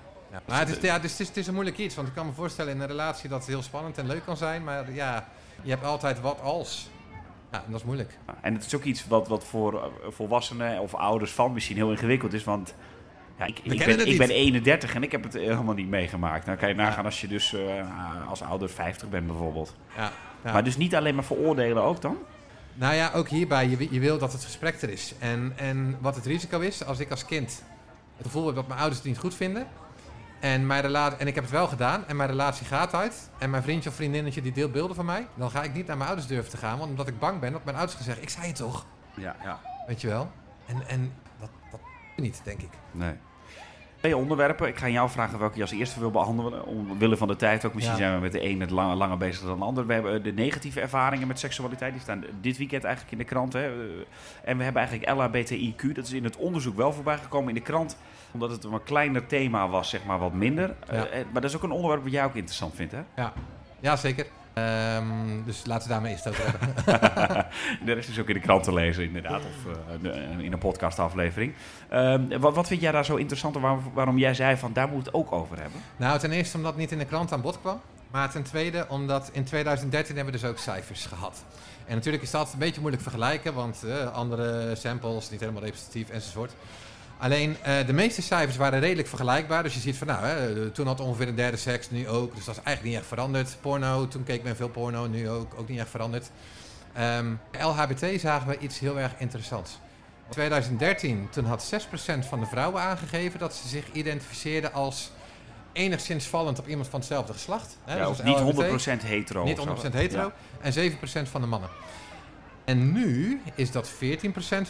[0.46, 2.32] Maar het is, ja, het, is, het is een moeilijk iets, want ik kan me
[2.32, 5.28] voorstellen in een relatie dat het heel spannend en leuk kan zijn, maar ja,
[5.62, 6.90] je hebt altijd wat als.
[7.50, 8.18] Ja, en dat is moeilijk.
[8.40, 12.32] En het is ook iets wat, wat voor volwassenen of ouders van misschien heel ingewikkeld
[12.32, 12.74] is, want
[13.42, 16.46] ja, ik, ik, ben, ik ben 31 en ik heb het helemaal niet meegemaakt.
[16.46, 19.74] Dan kan je nagaan als je dus uh, als ouder 50 bent bijvoorbeeld.
[19.96, 20.12] Ja,
[20.44, 20.52] ja.
[20.52, 22.18] Maar dus niet alleen maar veroordelen ook dan?
[22.74, 25.14] Nou ja, ook hierbij, je, je wil dat het gesprek er is.
[25.18, 27.62] En, en wat het risico is, als ik als kind
[28.16, 29.66] het gevoel heb dat mijn ouders het niet goed vinden...
[30.40, 33.30] En, mijn relatie, en ik heb het wel gedaan en mijn relatie gaat uit...
[33.38, 35.26] en mijn vriendje of vriendinnetje die deelt beelden van mij...
[35.34, 36.78] dan ga ik niet naar mijn ouders durven te gaan...
[36.78, 38.22] want omdat ik bang ben dat mijn ouders gaan zeggen...
[38.22, 38.86] ik zei het toch?
[39.14, 39.60] Ja, ja.
[39.86, 40.30] Weet je wel?
[40.66, 41.80] En, en dat, dat
[42.16, 42.70] niet, denk ik.
[42.90, 43.14] Nee.
[44.02, 44.68] Twee onderwerpen.
[44.68, 46.66] Ik ga jou vragen welke je als eerste wil behandelen.
[46.66, 47.74] Omwille van de tijd ook.
[47.74, 49.86] Misschien zijn we met de ene lange, langer bezig dan de ander.
[49.86, 51.92] We hebben de negatieve ervaringen met seksualiteit.
[51.92, 53.52] Die staan dit weekend eigenlijk in de krant.
[53.52, 53.66] Hè.
[54.44, 55.94] En we hebben eigenlijk LHBTIQ.
[55.94, 57.96] Dat is in het onderzoek wel voorbij gekomen in de krant.
[58.30, 60.74] Omdat het een wat kleiner thema was, zeg maar wat minder.
[60.90, 60.94] Ja.
[60.94, 63.02] Uh, maar dat is ook een onderwerp wat jij ook interessant vindt, hè?
[63.16, 63.32] Ja,
[63.80, 64.26] ja zeker.
[64.54, 67.46] Um, dus laten we daarmee eerst over hebben.
[67.86, 69.40] de rest is ook in de krant te lezen, inderdaad.
[69.40, 71.54] Of uh, in een podcastaflevering.
[71.92, 75.06] Um, wat, wat vind jij daar zo interessant waarom, waarom jij zei van daar moet
[75.06, 75.80] het ook over hebben?
[75.96, 77.80] Nou, ten eerste omdat het niet in de krant aan bod kwam.
[78.10, 81.44] Maar ten tweede omdat in 2013 hebben we dus ook cijfers gehad.
[81.86, 86.08] En natuurlijk is dat een beetje moeilijk vergelijken, want uh, andere samples, niet helemaal representatief
[86.10, 86.52] enzovoort.
[87.22, 89.62] Alleen uh, de meeste cijfers waren redelijk vergelijkbaar.
[89.62, 92.34] Dus je ziet van nou, hè, toen had ongeveer een derde seks, nu ook.
[92.34, 93.56] Dus dat is eigenlijk niet echt veranderd.
[93.60, 96.30] Porno, toen keek men veel porno, nu ook, ook niet echt veranderd.
[97.18, 99.78] Um, LHBT zagen we iets heel erg interessants.
[100.26, 105.10] In 2013, toen had 6% van de vrouwen aangegeven dat ze zich identificeerden als
[105.72, 107.78] enigszins vallend op iemand van hetzelfde geslacht.
[107.84, 109.44] Hè, ja, dus niet 100% hetero.
[109.44, 110.32] Niet 100% hetero.
[110.62, 110.70] Ja.
[110.72, 110.92] En
[111.26, 111.70] 7% van de mannen.
[112.64, 113.94] En nu is dat 14%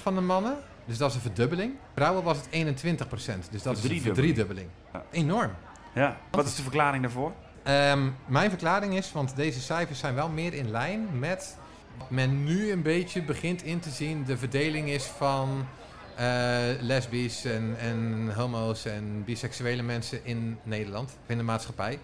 [0.03, 1.75] van de mannen dus dat is een verdubbeling.
[1.95, 4.69] Vrouwen was het 21% Dus dat is een verdriedubbeling.
[4.93, 5.05] Ja.
[5.11, 5.51] Enorm.
[5.95, 6.17] Ja.
[6.31, 7.33] Wat is de verklaring daarvoor?
[7.69, 11.57] Um, mijn verklaring is, want deze cijfers zijn wel meer in lijn met
[11.99, 14.25] wat men nu een beetje begint in te zien.
[14.25, 15.67] De verdeling is van
[16.21, 16.27] uh,
[16.81, 21.99] lesbisch en, en homo's en biseksuele mensen in Nederland, in de maatschappij.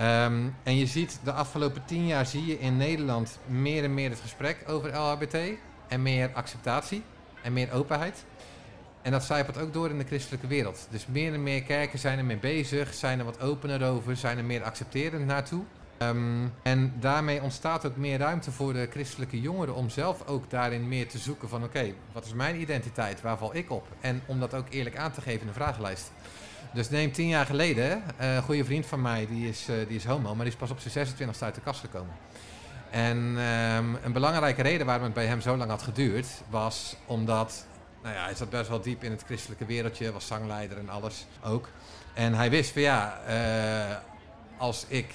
[0.00, 4.10] Um, en je ziet de afgelopen tien jaar zie je in Nederland meer en meer
[4.10, 5.36] het gesprek over LHBT
[5.88, 7.02] en meer acceptatie
[7.46, 8.24] en meer openheid.
[9.02, 10.86] En dat zijpelt ook door in de christelijke wereld.
[10.90, 14.38] Dus meer en meer kerken zijn er mee bezig, zijn er wat opener over, zijn
[14.38, 15.62] er meer accepterend naartoe.
[15.98, 20.88] Um, en daarmee ontstaat ook meer ruimte voor de christelijke jongeren om zelf ook daarin
[20.88, 23.86] meer te zoeken van oké, wat is mijn identiteit, waar val ik op?
[24.00, 26.10] En om dat ook eerlijk aan te geven in de vragenlijst.
[26.72, 29.96] Dus neem tien jaar geleden, uh, een goede vriend van mij, die is, uh, die
[29.96, 32.14] is homo, maar die is pas op zijn 26e uit de kast gekomen.
[32.90, 37.66] En um, een belangrijke reden waarom het bij hem zo lang had geduurd, was omdat
[38.02, 41.26] nou ja, hij zat best wel diep in het christelijke wereldje, was zangleider en alles
[41.44, 41.68] ook.
[42.14, 43.96] En hij wist van ja, eh,
[44.56, 45.14] als ik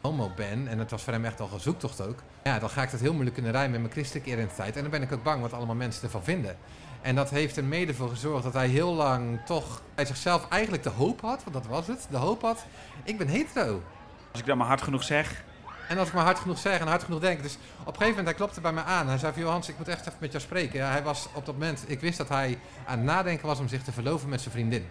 [0.00, 2.82] homo ben, en het was voor hem echt al een zoektocht ook, ja, dan ga
[2.82, 4.76] ik dat heel moeilijk kunnen rijmen met mijn christelijke identiteit.
[4.76, 6.56] En dan ben ik ook bang wat allemaal mensen ervan vinden.
[7.00, 10.82] En dat heeft er mede voor gezorgd dat hij heel lang toch bij zichzelf eigenlijk
[10.82, 12.64] de hoop had, want dat was het, de hoop had,
[13.04, 13.82] ik ben hetero.
[14.30, 15.44] Als ik dat maar hard genoeg zeg.
[15.88, 17.42] En als ik maar hard genoeg zeg en hard genoeg denk.
[17.42, 19.08] Dus op een gegeven moment, hij klopte bij mij aan.
[19.08, 20.78] Hij zei Johans, ik moet echt even met jou spreken.
[20.78, 23.68] Ja, hij was op dat moment, ik wist dat hij aan het nadenken was om
[23.68, 24.86] zich te verloven met zijn vriendin.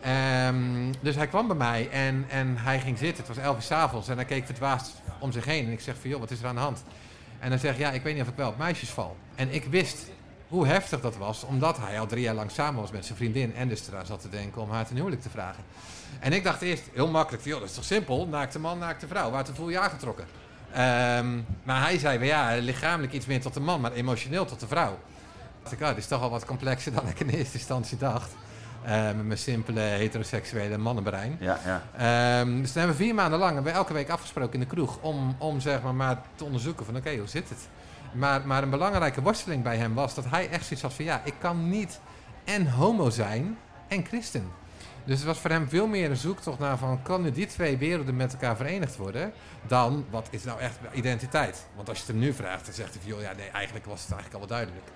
[0.00, 3.24] Ehm, dus hij kwam bij mij en, en hij ging zitten.
[3.24, 5.66] Het was elf uur s'avonds en hij keek verdwaasd om zich heen.
[5.66, 6.82] En ik zeg van, joh, wat is er aan de hand?
[7.38, 9.16] En hij zegt, ja, ik weet niet of ik wel op meisjes val.
[9.34, 9.98] En ik wist
[10.48, 13.54] hoe heftig dat was, omdat hij al drie jaar lang samen was met zijn vriendin
[13.54, 15.64] en dus eraan zat te denken om haar ten huwelijk te vragen.
[16.20, 18.26] En ik dacht eerst, heel makkelijk, joh, dat is toch simpel?
[18.26, 20.24] Naakte man, naakte vrouw, waartoe voel je aangetrokken?
[20.72, 21.26] Ehm,
[21.62, 24.98] maar hij zei, ja, lichamelijk iets meer tot de man, maar emotioneel tot de vrouw.
[25.62, 28.30] dacht ik, oh, dit is toch al wat complexer dan ik in eerste instantie dacht.
[28.86, 31.36] Uh, met mijn simpele heteroseksuele mannenbrein.
[31.40, 31.82] Ja, ja.
[31.96, 34.66] Ehm, dus toen hebben we vier maanden lang hebben we elke week afgesproken in de
[34.66, 37.68] kroeg om, om zeg maar, maar te onderzoeken van oké, hoe zit het?
[38.12, 41.20] Maar, maar een belangrijke worsteling bij hem was dat hij echt zoiets had van ja,
[41.24, 42.00] ik kan niet
[42.44, 43.58] en homo zijn
[43.88, 44.50] en christen.
[45.04, 48.16] Dus het was voor hem veel meer een zoektocht naar van kan die twee werelden
[48.16, 49.32] met elkaar verenigd worden
[49.66, 51.66] dan wat is nou echt identiteit.
[51.74, 54.12] Want als je het hem nu vraagt, dan zegt hij ja nee, eigenlijk was het
[54.12, 54.86] eigenlijk al wel duidelijk.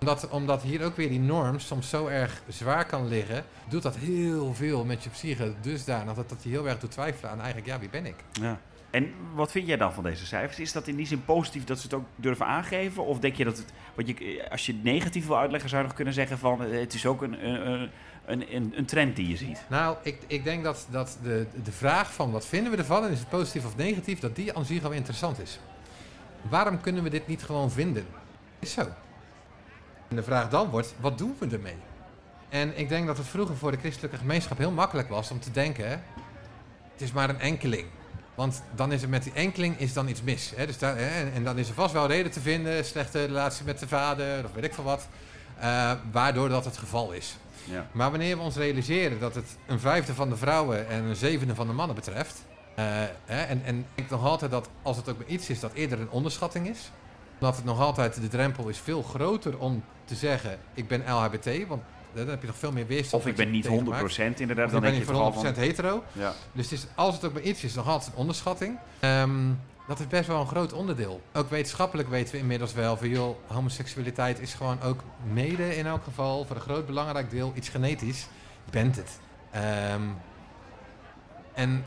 [0.00, 3.96] Omdat, omdat hier ook weer die norm soms zo erg zwaar kan liggen, doet dat
[3.96, 7.66] heel veel met je psyche dusdanig dat dat je heel erg doet twijfelen aan eigenlijk
[7.66, 8.16] ja, wie ben ik?
[8.32, 8.60] Ja.
[8.90, 10.58] En wat vind jij dan van deze cijfers?
[10.58, 13.04] Is dat in die zin positief dat ze het ook durven aangeven?
[13.04, 15.88] Of denk je dat het, wat je, als je het negatief wil uitleggen, zou je
[15.88, 17.90] nog kunnen zeggen van eh, het is ook een, een,
[18.28, 19.62] een, een trend die je ziet?
[19.68, 23.10] Nou, ik, ik denk dat, dat de, de vraag van wat vinden we ervan en
[23.10, 25.58] is het positief of negatief, dat die aan zich al interessant is.
[26.42, 28.06] Waarom kunnen we dit niet gewoon vinden?
[28.58, 28.88] Is zo.
[30.08, 31.76] En de vraag dan wordt, wat doen we ermee?
[32.48, 35.50] En ik denk dat het vroeger voor de christelijke gemeenschap heel makkelijk was om te
[35.50, 35.88] denken,
[36.92, 37.86] het is maar een enkeling.
[38.34, 40.52] Want dan is er met die enkeling is dan iets mis.
[40.56, 40.66] Hè?
[40.66, 40.78] Dus?
[41.34, 44.52] En dan is er vast wel reden te vinden, slechte relatie met de vader of
[44.52, 45.08] weet ik veel wat,
[45.58, 47.36] uh, waardoor dat het geval is.
[47.70, 47.86] Ja.
[47.92, 51.54] Maar wanneer we ons realiseren dat het een vijfde van de vrouwen en een zevende
[51.54, 52.44] van de mannen betreft,
[52.78, 52.84] uh,
[53.24, 53.42] hè?
[53.42, 56.00] En, en ik denk nog altijd dat als het ook maar iets is dat eerder
[56.00, 56.90] een onderschatting is,
[57.38, 61.66] dat het nog altijd de drempel is veel groter om te zeggen ik ben LHBT,
[61.66, 63.22] want dan heb je nog veel meer weerstand.
[63.22, 63.70] Of ik ben niet 100%
[64.36, 64.66] inderdaad.
[64.66, 65.54] Of dan ben je voor 100% van...
[65.54, 66.04] hetero.
[66.12, 66.34] Ja.
[66.52, 68.78] Dus het is, als het ook maar iets is, nog altijd een onderschatting.
[69.00, 71.20] Um, dat is best wel een groot onderdeel.
[71.32, 76.04] Ook wetenschappelijk weten we inmiddels wel van joh, homoseksualiteit is gewoon ook mede in elk
[76.04, 78.26] geval voor een groot belangrijk deel iets genetisch.
[78.64, 79.18] Je bent het.
[79.94, 80.16] Um,
[81.54, 81.84] en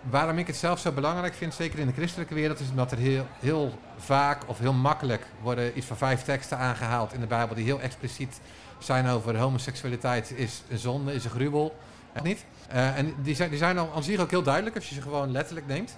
[0.00, 2.98] waarom ik het zelf zo belangrijk vind, zeker in de christelijke wereld, is omdat er
[2.98, 7.54] heel, heel vaak of heel makkelijk worden iets van vijf teksten aangehaald in de Bijbel
[7.54, 8.40] die heel expliciet
[8.78, 11.76] zijn over homoseksualiteit is een zonde, is een gruwel.
[12.22, 12.44] Niet.
[12.72, 15.02] Uh, en die zijn, die zijn al aan zich ook heel duidelijk als je ze
[15.02, 15.96] gewoon letterlijk neemt.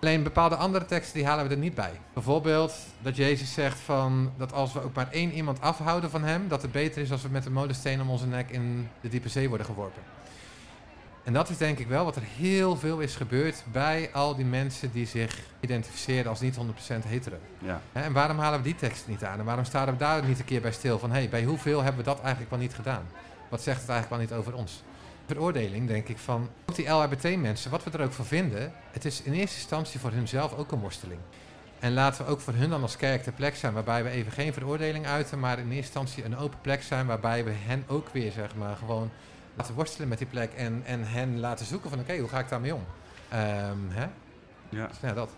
[0.00, 1.92] Alleen bepaalde andere teksten die halen we er niet bij.
[2.12, 6.48] Bijvoorbeeld dat Jezus zegt van dat als we ook maar één iemand afhouden van hem,
[6.48, 9.28] dat het beter is als we met een molensteen om onze nek in de diepe
[9.28, 10.02] zee worden geworpen.
[11.24, 14.44] En dat is denk ik wel wat er heel veel is gebeurd bij al die
[14.44, 16.58] mensen die zich identificeren als niet 100%
[17.06, 17.36] hetero.
[17.58, 17.80] Ja.
[17.92, 19.38] En waarom halen we die tekst niet aan?
[19.38, 21.82] En waarom staan we daar niet een keer bij stil van, hé, hey, bij hoeveel
[21.82, 23.06] hebben we dat eigenlijk wel niet gedaan?
[23.48, 24.82] Wat zegt het eigenlijk wel niet over ons?
[25.30, 29.22] Veroordeling, denk ik, van ook die LHBT-mensen, wat we er ook van vinden, het is
[29.22, 31.20] in eerste instantie voor hunzelf ook een worsteling.
[31.78, 34.32] En laten we ook voor hun dan als kerk de plek zijn waarbij we even
[34.32, 38.08] geen veroordeling uiten, maar in eerste instantie een open plek zijn waarbij we hen ook
[38.08, 39.10] weer, zeg maar, gewoon
[39.56, 42.48] laten worstelen met die plek en, en hen laten zoeken van oké, hoe ga ik
[42.48, 42.84] daarmee om?
[43.32, 44.06] Um, hè?
[44.68, 44.86] Ja.
[44.86, 45.30] Dus, ja, dat.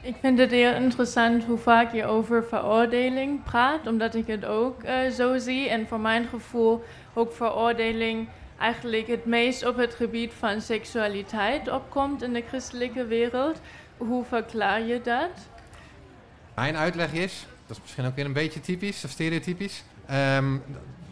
[0.00, 4.84] Ik vind het heel interessant hoe vaak je over veroordeling praat, omdat ik het ook
[4.84, 5.68] uh, zo zie.
[5.68, 6.84] En voor mijn gevoel
[7.14, 8.28] ook veroordeling
[8.58, 13.60] eigenlijk het meest op het gebied van seksualiteit opkomt in de christelijke wereld.
[13.96, 15.30] Hoe verklaar je dat?
[16.54, 20.62] Mijn uitleg is, dat is misschien ook weer een beetje typisch of stereotypisch, um,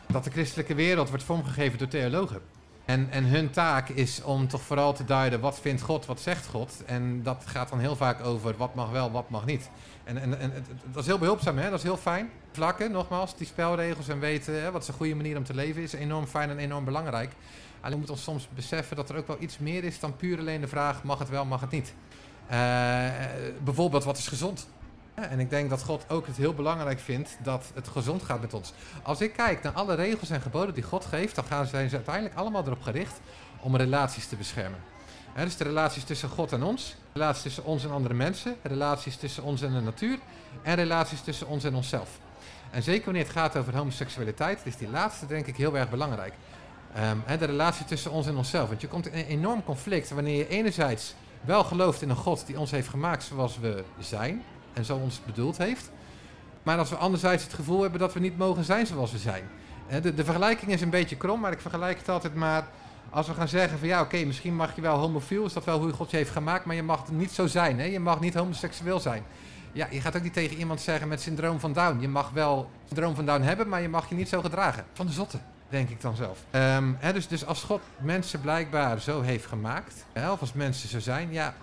[0.07, 2.40] dat de christelijke wereld wordt vormgegeven door theologen.
[2.84, 6.47] En, en hun taak is om toch vooral te duiden wat vindt God, wat zegt
[6.47, 6.82] God.
[6.86, 9.70] En dat gaat dan heel vaak over wat mag wel, wat mag niet.
[10.05, 10.53] En, en, en
[10.93, 11.71] dat is heel behulpzaam, hè?
[11.71, 12.31] dat is heel fijn.
[12.53, 15.83] Vlakken, nogmaals, die spelregels en weten hè, wat is een goede manier om te leven
[15.83, 17.33] is enorm fijn en enorm belangrijk.
[17.81, 20.39] Alleen we moeten ons soms beseffen dat er ook wel iets meer is dan puur
[20.39, 21.95] alleen de vraag mag het wel, mag het niet.
[22.51, 23.09] Uh,
[23.65, 24.69] bijvoorbeeld wat is gezond?
[25.15, 28.55] En ik denk dat God ook het heel belangrijk vindt dat het gezond gaat met
[28.55, 28.73] ons.
[29.03, 31.95] Als ik kijk naar alle regels en geboden die God geeft, dan gaan, zijn ze
[31.95, 33.21] uiteindelijk allemaal erop gericht
[33.61, 34.79] om relaties te beschermen.
[35.43, 39.43] Dus de relaties tussen God en ons, relaties tussen ons en andere mensen, relaties tussen
[39.43, 40.18] ons en de natuur
[40.62, 42.09] en relaties tussen ons en onszelf.
[42.70, 46.35] En zeker wanneer het gaat over homoseksualiteit, is die laatste denk ik heel erg belangrijk.
[46.95, 48.68] Ehm, de relatie tussen ons en onszelf.
[48.68, 52.47] Want je komt in een enorm conflict wanneer je enerzijds wel gelooft in een God
[52.47, 55.91] die ons heeft gemaakt zoals we zijn en zo ons bedoeld heeft.
[56.62, 59.51] Maar als we anderzijds het gevoel hebben dat we niet mogen zijn zoals we zijn.
[60.03, 62.68] De vergelijking is een beetje krom, maar ik vergelijk het altijd maar
[63.15, 65.79] als we gaan zeggen van ja, oké, misschien mag je wel homofiel, is dat wel
[65.79, 67.79] hoe God je heeft gemaakt, maar je mag niet zo zijn.
[67.79, 67.85] Hè?
[67.85, 69.23] Je mag niet homoseksueel zijn.
[69.73, 72.01] Ja, je gaat ook niet tegen iemand zeggen met syndroom van Down.
[72.01, 74.85] Je mag wel syndroom van Down hebben, maar je mag je niet zo gedragen.
[74.93, 75.39] Van de zotte,
[75.69, 76.39] denk ik dan zelf.
[76.51, 81.01] Ehm, hè, dus, dus als God mensen blijkbaar zo heeft gemaakt, of als mensen zo
[81.01, 81.55] zijn, ja,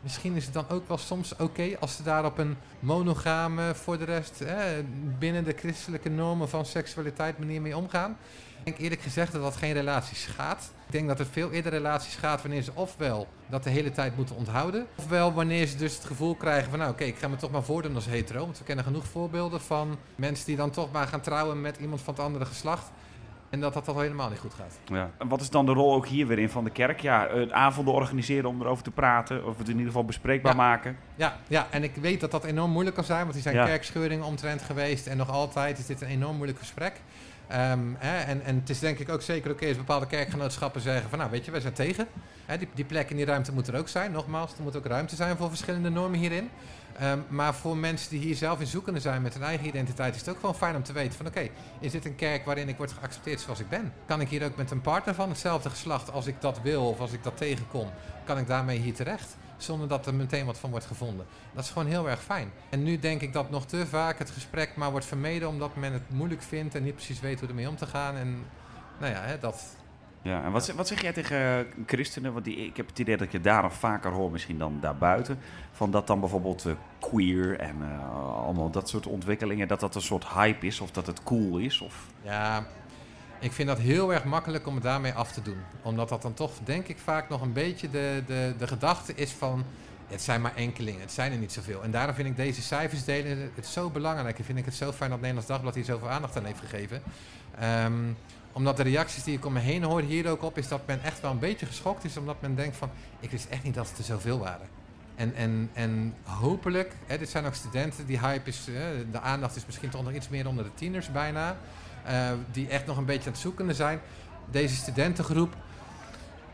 [0.00, 3.98] misschien is het dan ook wel soms oké als ze daar op een monogame, voor
[3.98, 4.82] de rest hè,
[5.18, 8.16] binnen de christelijke normen van seksualiteit manier mee omgaan.
[8.66, 10.72] Ik denk eerlijk gezegd dat dat geen relaties schaadt.
[10.86, 14.16] Ik denk dat het veel eerder relaties gaat wanneer ze ofwel dat de hele tijd
[14.16, 14.86] moeten onthouden.
[14.96, 17.62] Ofwel wanneer ze dus het gevoel krijgen van nou oké, ik ga me toch maar
[17.62, 18.40] voordoen als hetero.
[18.40, 22.00] Want we kennen genoeg voorbeelden van mensen die dan toch maar gaan trouwen met iemand
[22.00, 22.90] van het andere geslacht.
[23.50, 24.78] En dat dat al helemaal niet goed gaat.
[24.84, 25.10] Ja.
[25.18, 27.00] En wat is dan de rol ook hier weer in van de kerk?
[27.00, 30.58] Ja, eh, avonden organiseren om erover te praten, of het in ieder geval bespreekbaar Ja.
[30.58, 30.96] maken.
[31.14, 33.64] Ja, ja, en ik weet dat dat enorm moeilijk kan zijn, want die zijn Ja.
[33.64, 37.00] kerkscheuringen omtrent geweest en nog altijd is dit een enorm moeilijk gesprek.
[37.48, 41.10] Ehm, hè, en, en het is denk ik ook zeker oké als bepaalde kerkgenootschappen zeggen
[41.10, 42.08] van nou weet je, wij zijn tegen.
[42.46, 44.12] Hè, die, die plek en die ruimte moet er ook zijn.
[44.12, 46.50] Nogmaals, er moet ook ruimte zijn voor verschillende normen hierin.
[46.98, 50.20] Ehm, maar voor mensen die hier zelf in zoekende zijn met hun eigen identiteit, is
[50.20, 51.48] het ook gewoon fijn om te weten van oké,
[51.80, 53.92] is dit een kerk waarin ik word geaccepteerd zoals ik ben?
[54.06, 57.00] Kan ik hier ook met een partner van hetzelfde geslacht, als ik dat wil of
[57.00, 57.90] als ik dat tegenkom,
[58.24, 59.36] kan ik daarmee hier terecht?
[59.56, 61.26] Zonder dat er meteen wat van wordt gevonden.
[61.54, 62.50] Dat is gewoon heel erg fijn.
[62.70, 65.92] En nu denk ik dat nog te vaak het gesprek maar wordt vermeden omdat men
[65.92, 68.16] het moeilijk vindt en niet precies weet hoe ermee om te gaan.
[68.16, 68.44] En
[68.98, 69.76] nou ja, hè, dat,
[70.22, 72.32] Ja, en wat, zeg- wat zeg jij tegen eh, christenen?
[72.32, 75.38] Want die, ik heb het idee dat je daar nog vaker hoor, misschien dan daarbuiten.
[75.72, 80.00] Van dat dan bijvoorbeeld eh, queer en eh, allemaal dat soort ontwikkelingen, dat dat een
[80.02, 81.80] soort hype is of dat het cool is.
[81.80, 82.66] Of, Ja,
[83.40, 85.58] ik vind dat heel erg makkelijk om het daarmee af te doen.
[85.82, 89.30] Omdat dat dan toch, denk ik, vaak nog een beetje de, de, de gedachte is
[89.30, 89.64] van...
[90.06, 91.82] Het zijn maar enkelingen, het zijn er niet zoveel.
[91.82, 94.38] En daarom vind ik deze cijfers delen het zo belangrijk.
[94.38, 97.02] En vind ik het zo fijn dat Nederlands Dagblad hier zoveel aandacht aan heeft gegeven.
[97.58, 97.92] Ehm,
[98.52, 100.58] omdat de reacties die ik om me heen hoor hier ook op...
[100.58, 102.16] is dat men echt wel een beetje geschokt is.
[102.16, 104.66] Omdat men denkt van, ik wist echt niet dat het er zoveel waren.
[105.14, 108.64] En, en, en hopelijk, hè, dit zijn ook studenten, die hype is,
[109.12, 111.56] de aandacht is misschien toch nog iets meer onder de tieners bijna.
[112.06, 114.00] Eh, die echt nog een beetje aan het zoekende zijn.
[114.50, 115.54] Deze studentengroep,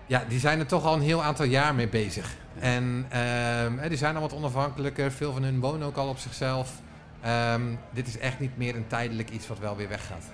[0.07, 2.35] ja, die zijn er toch al een heel aantal jaar mee bezig.
[2.59, 6.81] En ehm, die zijn al wat onafhankelijker, veel van hun wonen ook al op zichzelf.
[7.21, 10.25] Ehm, dit is echt niet meer een tijdelijk iets wat wel weer weggaat.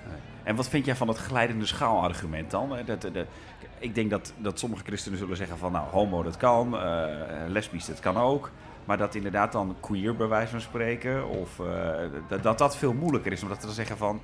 [0.43, 2.75] En wat vind jij van het glijdende schaalargument dan?
[2.75, 3.25] Eh, Dat, dat,
[3.79, 7.07] ik denk dat, dat sommige christenen zullen zeggen van nou, homo dat kan, eh,
[7.47, 8.51] lesbisch dat kan ook.
[8.89, 11.65] Maar dat inderdaad dan queer bij wijze van spreken, of eh,
[12.27, 13.41] dat, dat dat veel moeilijker is.
[13.41, 14.21] Omdat ze dan zeggen van,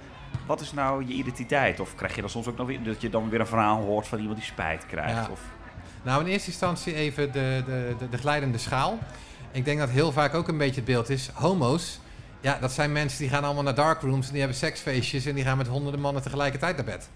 [0.47, 1.79] wat is nou je identiteit?
[1.79, 4.07] Of krijg je dan soms ook nog weer, dat je dan weer een verhaal hoort
[4.07, 5.25] van iemand die spijt krijgt?
[5.25, 5.27] Ja.
[5.31, 5.39] Of,
[6.03, 8.97] Nou, in eerste instantie even de, de, de, de glijdende schaal.
[9.51, 11.29] Ik denk dat heel vaak ook een beetje het beeld is.
[11.33, 11.99] Homo's,
[12.41, 15.43] ja, dat zijn mensen die gaan allemaal naar darkrooms en die hebben seksfeestjes en die
[15.43, 17.09] gaan met honderden mannen tegelijkertijd naar bed.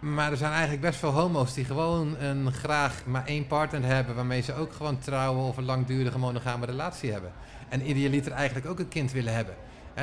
[0.00, 4.14] Maar er zijn eigenlijk best veel homo's die gewoon een graag maar één partner hebben
[4.14, 7.32] waarmee ze ook gewoon trouwen of een langdurige monogame relatie hebben.
[7.68, 9.54] En idealiter eigenlijk ook een kind willen hebben.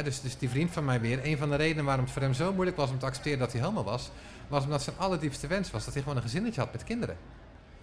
[0.04, 2.34] Dus, dus die vriend van mij weer, een van de redenen waarom het voor hem
[2.34, 4.12] zo moeilijk was om te accepteren dat hij homo was,
[4.48, 7.18] was omdat zijn allerdiepste wens was dat hij gewoon een gezinnetje had met kinderen.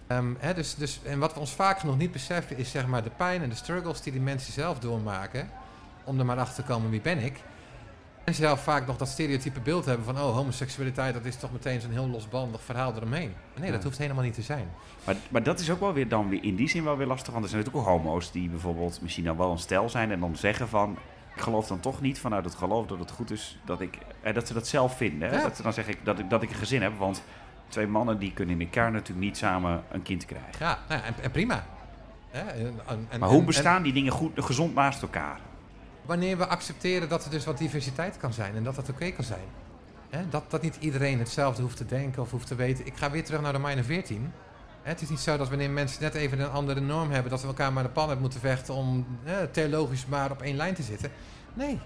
[0.07, 3.09] Ehm, dus, dus, en wat we ons vaak nog niet beseffen is zeg maar de
[3.09, 5.49] pijn en de struggles die die mensen zelf doormaken.
[6.03, 7.39] Om er maar achter te komen wie ben ik.
[8.23, 11.81] En zelf vaak nog dat stereotype beeld hebben van oh homoseksualiteit dat is toch meteen
[11.81, 13.33] zo'n heel losbandig verhaal eromheen.
[13.59, 13.85] Nee, dat Ja.
[13.87, 14.67] hoeft helemaal niet te zijn.
[15.03, 17.31] maar, maar dat is ook wel weer dan weer in die zin wel weer lastig.
[17.31, 20.19] Want er zijn natuurlijk ook homo's die bijvoorbeeld misschien dan wel een stel zijn en
[20.19, 20.97] dan zeggen van
[21.35, 24.33] ik geloof dan toch niet vanuit het geloof dat het goed is dat ik eh,
[24.33, 25.29] dat ze dat zelf vinden.
[25.29, 25.35] Hè?
[25.35, 25.41] Ja.
[25.41, 27.23] Dat ze dan zeg ik dat ik dat ik een gezin heb, want
[27.67, 30.51] twee mannen die kunnen in elkaar natuurlijk niet samen een kind krijgen.
[30.59, 31.65] Ja, nou ja, en, en prima.
[32.31, 35.39] En- en- Maar hoe bestaan die dingen goed, gezond naast elkaar?
[36.05, 39.23] Wanneer we accepteren dat er dus wat diversiteit kan zijn en dat dat oké kan
[39.23, 39.47] zijn.
[40.29, 42.85] Dat, dat niet iedereen hetzelfde hoeft te denken of hoeft te weten.
[42.85, 44.31] Ik ga weer terug naar Romeinen 14.
[44.81, 47.41] Hè, het is niet zo dat wanneer mensen net even een andere norm hebben, dat
[47.41, 49.05] we elkaar maar de pan hebben moeten vechten om
[49.51, 51.11] theologisch maar op één lijn te zitten.
[51.53, 51.79] Nee.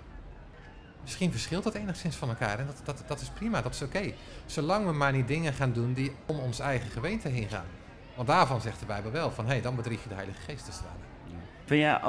[1.01, 4.13] Misschien verschilt dat enigszins van elkaar en dat, dat, dat is prima, dat is oké.
[4.45, 7.65] Zolang we maar niet dingen gaan doen die om ons eigen geweten heen gaan.
[8.15, 10.65] Want daarvan zegt de Bijbel wel van, hé, hey, dan bedrieg je de Heilige Geest
[10.65, 11.05] te stralen.
[11.65, 11.99] Vind jij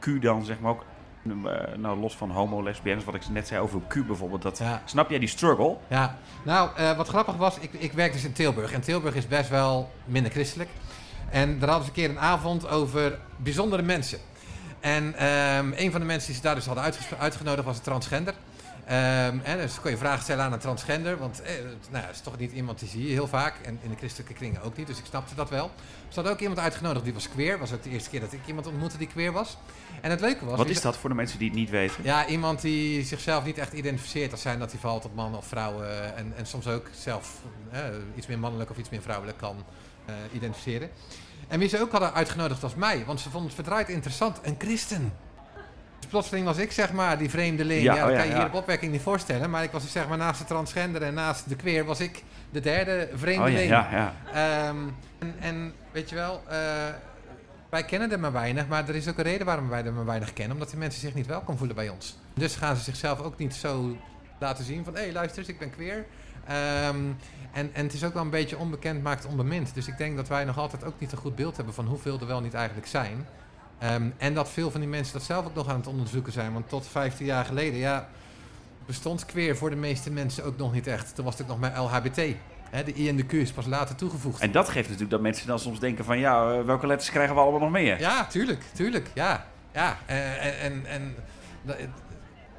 [0.00, 0.84] LHBTIQ dan zeg maar ook,
[1.24, 4.82] eh, nou los van homo, lesbiennes, wat ik net zei over Q bijvoorbeeld, dat, Ja.
[4.84, 5.76] snap jij die struggle?
[5.88, 8.72] Ja, nou, eh, wat grappig was, ik, ik werk dus in Tilburg.
[8.72, 10.70] En Tilburg is best wel minder christelijk.
[11.30, 14.18] En daar hadden ze een keer een avond over bijzondere mensen.
[14.80, 16.84] En ehm, een van de mensen die ze daar dus hadden
[17.18, 18.34] uitgenodigd was een transgender.
[18.86, 21.18] Ehm, en dus kon je vragen stellen aan een transgender.
[21.18, 21.52] Want eh,
[21.90, 23.54] nou, dat is toch niet iemand die zie je heel vaak.
[23.62, 24.86] En in de christelijke kringen ook niet.
[24.86, 25.70] Dus ik snapte dat wel.
[26.08, 27.58] Ze hadden ook iemand uitgenodigd die was queer.
[27.58, 29.56] was ook de eerste keer dat ik iemand ontmoette die queer was.
[30.00, 30.56] En het leuke was...
[30.56, 32.04] Wat is dat voor de mensen die het niet weten?
[32.04, 35.46] Ja, iemand die zichzelf niet echt identificeert als zijn dat hij valt op mannen of
[35.46, 36.16] vrouwen.
[36.16, 37.80] En, en soms ook zelf eh,
[38.14, 39.64] iets meer mannelijk of iets meer vrouwelijk kan
[40.04, 40.90] eh, identificeren.
[41.48, 44.40] En wie ze ook hadden uitgenodigd was mij, want ze vonden het verdraaid interessant.
[44.42, 45.12] Een christen.
[46.08, 47.82] Plotseling was ik zeg maar die vreemdeling.
[47.82, 49.50] Ja, Ja, dat oh ja, kan je hier op opwekking niet voorstellen.
[49.50, 52.22] Maar ik was dus, zeg maar naast de transgender en naast de queer was ik
[52.50, 53.68] de derde Oh ja, vreemdeling.
[53.68, 54.14] ja, ja.
[54.32, 54.76] Ehm,
[55.18, 56.58] en, en weet je wel, eh,
[57.70, 60.04] wij kennen er maar weinig, maar er is ook een reden waarom wij er maar
[60.04, 60.52] weinig kennen.
[60.52, 62.18] Omdat die mensen zich niet welkom voelen bij ons.
[62.34, 63.96] Dus gaan ze zichzelf ook niet zo
[64.38, 66.06] laten zien van, hé hey, luister eens, ik ben queer.
[66.46, 66.96] Ehm,
[67.52, 69.74] en, en het is ook wel een beetje onbekend maakt onbemind.
[69.74, 72.20] Dus ik denk dat wij nog altijd ook niet een goed beeld hebben van hoeveel
[72.20, 73.26] er wel niet eigenlijk zijn.
[73.78, 76.52] Ehm, en dat veel van die mensen dat zelf ook nog aan het onderzoeken zijn.
[76.52, 78.08] Want tot 15 jaar geleden, ja,
[78.86, 81.14] bestond queer voor de meeste mensen ook nog niet echt.
[81.14, 82.34] Toen was het nog maar LHBT.
[82.70, 84.40] Hè, de I en de Q is pas later toegevoegd.
[84.40, 86.18] En dat geeft natuurlijk dat mensen dan soms denken van...
[86.18, 88.00] ja, eh, welke letters krijgen we allemaal nog meer?
[88.00, 89.46] Ja, tuurlijk, tuurlijk, ja.
[89.72, 91.14] ja en, en, en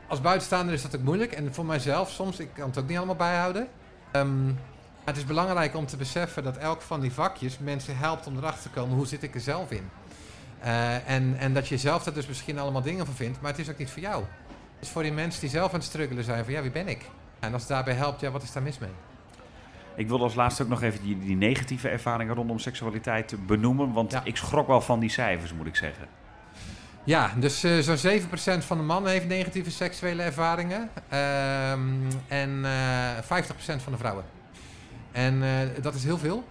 [0.07, 1.31] als buitenstaander is dat ook moeilijk.
[1.31, 3.67] En voor mijzelf soms, ik kan het ook niet allemaal bijhouden.
[4.11, 8.27] Ehm, maar het is belangrijk om te beseffen dat elk van die vakjes mensen helpt
[8.27, 9.89] om erachter te komen hoe zit ik er zelf in.
[10.59, 13.59] Eh, en, en dat je zelf daar dus misschien allemaal dingen van vindt, maar het
[13.59, 14.23] is ook niet voor jou.
[14.75, 16.87] Het is voor die mensen die zelf aan het struggelen zijn van ja, wie ben
[16.87, 17.01] ik?
[17.39, 18.89] En als het daarbij helpt, ja, wat is daar mis mee?
[19.95, 23.93] Ik wil als laatste ook nog even die, die negatieve ervaringen rondom seksualiteit benoemen.
[23.93, 24.21] Want Ja.
[24.23, 26.07] ik schrok wel van die cijfers, moet ik zeggen.
[27.03, 30.89] Ja, dus eh, zo'n 7% van de mannen heeft negatieve seksuele ervaringen.
[31.09, 31.81] Ehm,
[32.27, 34.23] en eh 50% van de vrouwen.
[35.11, 35.49] En eh,
[35.81, 36.43] dat is heel veel.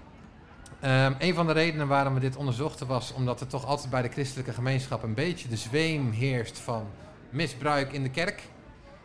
[0.81, 4.03] Ehm, een van de redenen waarom we dit onderzochten was omdat er toch altijd bij
[4.03, 6.87] de christelijke gemeenschap een beetje de zweem heerst van
[7.31, 8.43] misbruik in de kerk.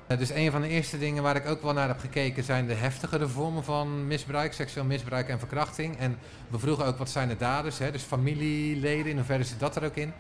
[0.07, 2.67] Eh, dus een van de eerste dingen waar ik ook wel naar heb gekeken zijn
[2.67, 5.97] de heftigere vormen van misbruik, seksueel misbruik en verkrachting.
[5.97, 6.17] En
[6.47, 7.91] we vroegen ook wat zijn de daders, hè?
[7.91, 10.13] dus familieleden, in hoeverre zit dat er ook in.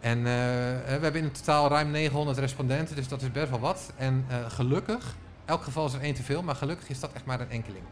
[0.00, 3.92] En eh, we hebben in totaal ruim 900 respondenten, dus dat is best wel wat.
[3.96, 7.24] En eh, gelukkig, elk geval is er één te veel, maar gelukkig is dat echt
[7.24, 7.84] maar een enkeling.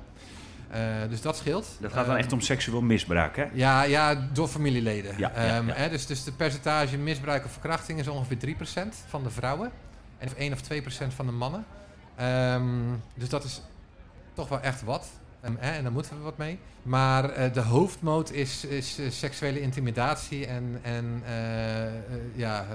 [0.71, 1.67] Eh, dus dat scheelt.
[1.81, 3.45] Dat gaat dan Ehm, echt om seksueel misbruik, hè?
[3.53, 5.15] ja, ja, door familieleden.
[5.19, 5.75] Ja, Ehm, ja.
[5.75, 9.71] Hè, dus, dus de percentage misbruik of verkrachting is ongeveer 3% van de vrouwen.
[10.19, 11.65] En of 1 of 2% van de mannen.
[12.17, 12.65] Ehm,
[13.15, 13.63] dus dat is
[14.35, 15.07] toch wel echt wat.
[15.41, 16.59] Hè, en daar moeten we wat mee.
[16.83, 21.23] Maar eh, de hoofdmoot is, is eh, seksuele intimidatie en, en
[22.35, 22.67] ja,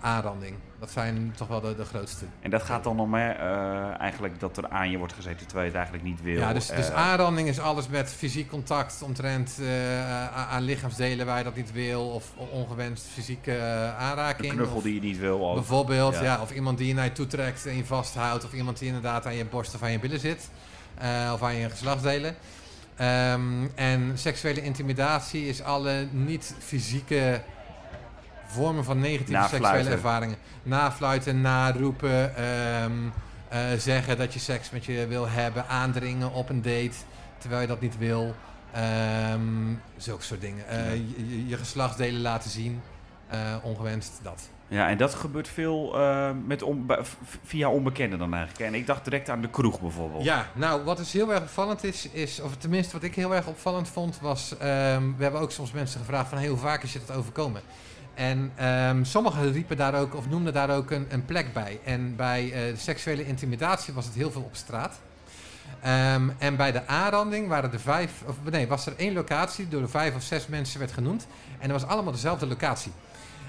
[0.00, 0.56] aanranding.
[0.82, 2.24] Dat zijn toch wel de, de grootste.
[2.40, 5.60] En dat gaat dan om hè, eh, eigenlijk dat er aan je wordt gezeten terwijl
[5.70, 6.38] je het eigenlijk niet wil.
[6.38, 11.38] Ja, dus, dus Eh, aanranding is alles met fysiek contact omtrent a- aan lichaamsdelen waar
[11.38, 12.08] je dat niet wil.
[12.08, 14.52] Of ongewenst fysieke eh, een aanraking.
[14.52, 15.48] knuffel of die je niet wil.
[15.48, 15.54] Ook.
[15.54, 16.22] bijvoorbeeld, Ja.
[16.22, 16.40] ja.
[16.40, 18.44] of iemand die je naar je toe trekt en je vasthoudt.
[18.44, 20.50] Of iemand die inderdaad aan je borst of aan je billen zit.
[21.32, 22.34] of aan je geslachtsdelen.
[22.96, 23.42] Ehm,
[23.74, 27.42] en seksuele intimidatie is alle niet-fysieke
[28.52, 30.36] vormen van negatieve seksuele ervaringen.
[30.62, 32.92] Nafluiten, naroepen, ehm,
[33.48, 36.96] eh, zeggen dat je seks met je wil hebben, aandringen op een date
[37.38, 38.34] terwijl je dat niet wil.
[38.72, 39.40] Ehm
[39.96, 40.68] zulke soort dingen.
[40.68, 40.94] Eh,
[41.48, 42.80] je, geslachtsdelen laten zien,
[43.28, 44.48] eh, ongewenst dat.
[44.68, 45.96] Ja, en dat gebeurt veel
[46.46, 46.90] met on-
[47.44, 48.64] via onbekenden dan eigenlijk.
[48.66, 50.24] En ik dacht direct aan de kroeg bijvoorbeeld.
[50.24, 53.46] Ja, nou, wat dus heel erg opvallend is, is, of tenminste wat ik heel erg
[53.46, 56.92] opvallend vond, was, ehm, we hebben ook soms mensen gevraagd van, hey, hoe vaak is
[56.92, 57.62] je dat overkomen?
[58.14, 61.80] En ehm, sommigen riepen daar ook, of noemden daar ook een, een plek bij.
[61.84, 65.00] En bij eh, seksuele intimidatie was het heel veel op straat.
[65.80, 69.80] Ehm, en bij de aanranding waren er vijf, of nee, was er één locatie door
[69.80, 71.26] de vijf of zes mensen werd genoemd.
[71.58, 72.92] En dat was allemaal dezelfde locatie.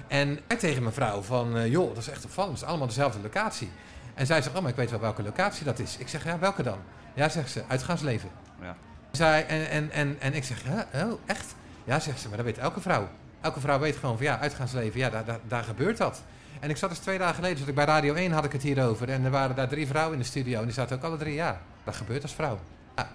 [0.08, 2.86] En ik tegen mijn vrouw van, eh, joh, dat is echt opvallend, het is allemaal
[2.86, 3.70] dezelfde locatie.
[4.14, 5.96] En zij zegt, oh, maar ik weet wel welke locatie dat is.
[5.96, 6.78] Ik zeg, ja, welke dan?
[7.14, 8.30] Ja, zegt ze, uitgaansleven.
[8.60, 8.76] Ja.
[9.10, 10.62] Zij, en, en, en, en ik zeg,
[10.94, 11.54] oh, echt?
[11.84, 13.08] Ja, zegt ze, maar dat weet elke vrouw.
[13.44, 16.22] Elke vrouw weet gewoon van, ja, uitgaansleven, ja, daar, daar, gebeurt dat.
[16.60, 18.62] En ik zat dus twee dagen geleden, zat ik bij Radio 1, had ik het
[18.62, 19.08] hierover.
[19.10, 20.58] En er waren daar drie vrouwen in de studio.
[20.58, 22.58] En die zaten ook alle drie, ja, dat gebeurt als vrouw.
[22.96, 23.08] Ja,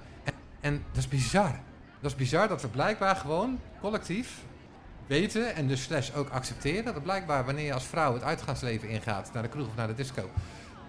[0.62, 1.52] en, dat is bizar.
[2.00, 4.38] Dat is bizar dat we blijkbaar gewoon collectief
[5.08, 9.30] weten en dus slash ook accepteren dat blijkbaar wanneer je als vrouw het uitgaansleven ingaat,
[9.34, 10.30] naar de kroeg of naar de disco,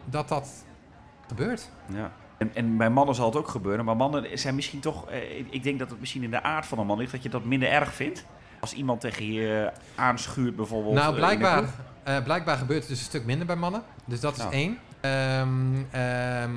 [0.05, 0.49] dat dat
[1.29, 1.69] gebeurt.
[1.93, 2.13] Ja.
[2.39, 5.11] En, en bij mannen zal het ook gebeuren, maar mannen zijn misschien toch...
[5.11, 7.23] eh, ik- ik denk dat het misschien in de aard van een man ligt, dat
[7.23, 8.25] je dat minder erg vindt.
[8.61, 10.95] Als iemand tegen je aanschuurt bijvoorbeeld.
[10.95, 11.65] Nou, eh, blijkbaar,
[12.03, 13.83] eh, blijkbaar gebeurt het dus een stuk minder bij mannen.
[14.05, 14.53] Dus dat is Nou.
[14.53, 14.79] één.
[15.01, 16.51] Ehm, ehm,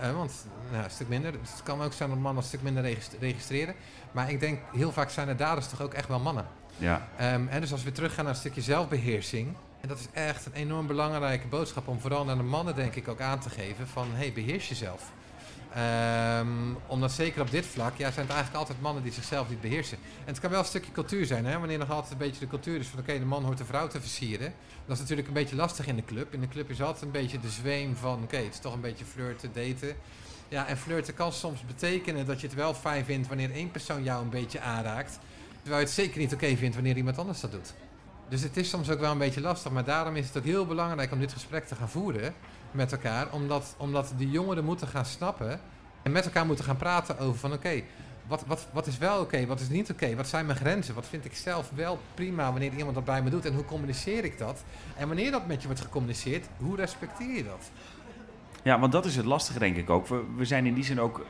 [0.00, 1.32] eh, want nou, een stuk minder.
[1.32, 3.74] Dus het kan ook zijn dat mannen een stuk minder regist- registreren.
[4.12, 6.46] Maar ik denk, heel vaak zijn de daders toch ook echt wel mannen.
[6.76, 7.08] Ja.
[7.16, 9.54] Ehm, en dus als we teruggaan naar een stukje zelfbeheersing.
[9.80, 13.08] En dat is echt een enorm belangrijke boodschap om vooral naar de mannen denk ik
[13.08, 15.12] ook aan te geven van hey, beheers jezelf.
[15.74, 16.48] Ehm,
[16.86, 19.98] omdat zeker op dit vlak, ja, zijn het eigenlijk altijd mannen die zichzelf niet beheersen.
[20.18, 21.58] En het kan wel een stukje cultuur zijn, hè?
[21.58, 23.86] wanneer nog altijd een beetje de cultuur is van oké, de man hoort de vrouw
[23.86, 24.52] te versieren.
[24.86, 26.34] Dat is natuurlijk een beetje lastig in de club.
[26.34, 28.80] In de club is altijd een beetje de zweem van oké, het is toch een
[28.80, 29.96] beetje flirten, daten.
[30.48, 34.02] Ja, en flirten kan soms betekenen dat je het wel fijn vindt wanneer één persoon
[34.02, 35.18] jou een beetje aanraakt.
[35.60, 37.74] Terwijl je het zeker niet oké vindt wanneer iemand anders dat doet.
[38.28, 39.72] Dus het is soms ook wel een beetje lastig.
[39.72, 42.34] Maar daarom is het ook heel belangrijk om dit gesprek te gaan voeren
[42.70, 43.32] met elkaar.
[43.32, 45.60] Omdat, omdat die jongeren moeten gaan snappen
[46.02, 47.82] en met elkaar moeten gaan praten over van oké,
[48.26, 50.16] wat, wat, wat is wel oké, wat is niet oké?
[50.16, 50.94] Wat zijn mijn grenzen?
[50.94, 53.44] Wat vind ik zelf wel prima wanneer iemand dat bij me doet?
[53.44, 54.64] En hoe communiceer ik dat?
[54.96, 57.70] En wanneer dat met je wordt gecommuniceerd, hoe respecteer je dat?
[58.62, 60.06] Ja, want dat is het lastige denk ik ook.
[60.06, 61.26] We, we zijn in die zin ook, eh,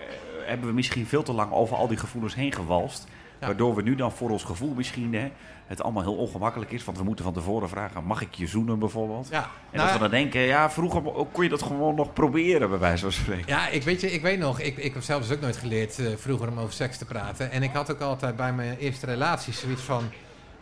[0.46, 3.06] hebben we misschien veel te lang over al die gevoelens heen gewalst.
[3.40, 3.46] Ja.
[3.46, 5.32] Waardoor we nu dan voor ons gevoel misschien hè,
[5.70, 6.84] het allemaal heel ongemakkelijk is.
[6.84, 9.28] Want we moeten van tevoren vragen, mag ik je zoenen bijvoorbeeld?
[9.30, 11.02] Ja, En nou dat we dan denken, ja, vroeger
[11.32, 13.44] kon je dat gewoon nog proberen, bij wijze van spreken.
[13.46, 15.98] Ja, ik weet, je, ik weet nog, ik, ik heb zelf dus ook nooit geleerd
[15.98, 17.50] eh, vroeger om over seks te praten.
[17.50, 20.04] En ik had ook altijd bij mijn eerste relaties zoiets van...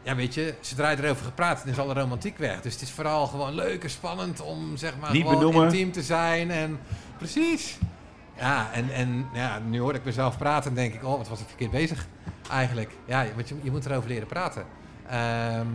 [0.03, 2.61] Ja, weet je, zodra je erover gepraat, dan is alle romantiek weg.
[2.61, 5.65] Dus het is vooral gewoon leuk en spannend om zeg maar Niet gewoon benoemen.
[5.65, 6.51] intiem te zijn.
[6.51, 6.79] En
[7.17, 7.79] precies.
[8.39, 11.41] Ja, en, en ja, nu hoor ik mezelf praten en denk ik, oh, wat was
[11.41, 12.07] ik verkeerd bezig
[12.51, 12.91] eigenlijk.
[13.05, 14.65] Ja, want je, je moet erover leren praten.
[15.09, 15.67] Ehm,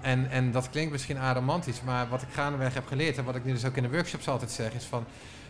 [0.00, 3.44] en, en dat klinkt misschien aromantisch, maar wat ik gaandeweg heb geleerd en wat ik
[3.44, 5.04] nu dus ook in de workshops altijd zeg, is van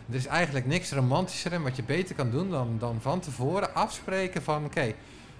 [0.09, 3.75] er is eigenlijk niks romantischer en wat je beter kan doen dan, dan van tevoren
[3.75, 4.93] afspreken van oké,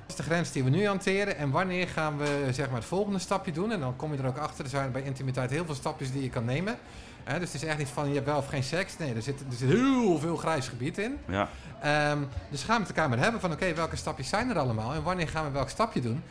[0.08, 2.88] wat is de grens die we nu hanteren en wanneer gaan we zeg maar, het
[2.88, 3.72] volgende stapje doen.
[3.72, 6.24] En dan kom je er ook achter, er zijn bij intimiteit heel veel stapjes die
[6.24, 6.78] je kan nemen.
[7.24, 8.98] Dus het is echt niet van je hebt wel of geen seks.
[8.98, 11.18] Nee, er zit, er zit heel veel grijs gebied in.
[11.28, 11.50] Ja.
[11.82, 12.20] Ehm,
[12.50, 15.28] dus ga met elkaar maar hebben van oké, welke stapjes zijn er allemaal en wanneer
[15.28, 16.24] gaan we welk stapje doen.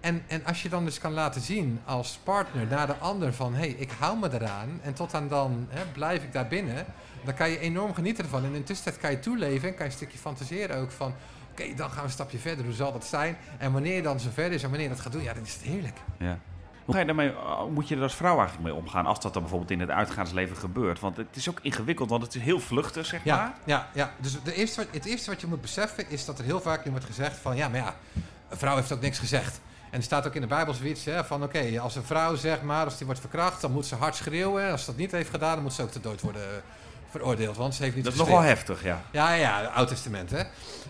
[0.00, 3.54] En, en als je dan dus kan laten zien als partner naar de ander van
[3.54, 6.86] hé, hey, ik hou me eraan en tot aan dan hè, blijf ik daar binnen,
[7.24, 8.44] dan kan je enorm genieten ervan.
[8.44, 11.14] En in de tussentijd kan je toeleven en kan je een stukje fantaseren ook van
[11.50, 13.36] oké, dan gaan we een stapje verder, hoe zal dat zijn?
[13.58, 15.42] En wanneer je dan zo ver is en wanneer je dat gaat doen, ja, dan
[15.42, 15.96] is het heerlijk.
[16.18, 16.38] Ja.
[16.84, 19.32] Hoe ga je daarmee, hoe moet je er als vrouw eigenlijk mee omgaan als dat
[19.32, 21.00] dan bijvoorbeeld in het uitgaansleven gebeurt?
[21.00, 23.54] Want het is ook ingewikkeld, want het is heel vluchtig, zeg maar.
[23.64, 26.60] Ja, ja, dus de eerste, het eerste wat je moet beseffen is dat er heel
[26.60, 27.94] vaak nu wordt gezegd van ja, maar ja,
[28.48, 29.60] een vrouw heeft ook niks gezegd.
[29.90, 32.62] En er staat ook in de Bijbel zoiets hè, van oké, als een vrouw zeg
[32.62, 34.64] maar, als die wordt verkracht, dan moet ze hard schreeuwen.
[34.64, 36.62] En als ze dat niet heeft gedaan, dan moet ze ook te dood worden
[37.10, 39.02] veroordeeld, want ze heeft niet Dat is nogal heftig, ja.
[39.10, 40.42] Ja, ja, Oud Testament, hè.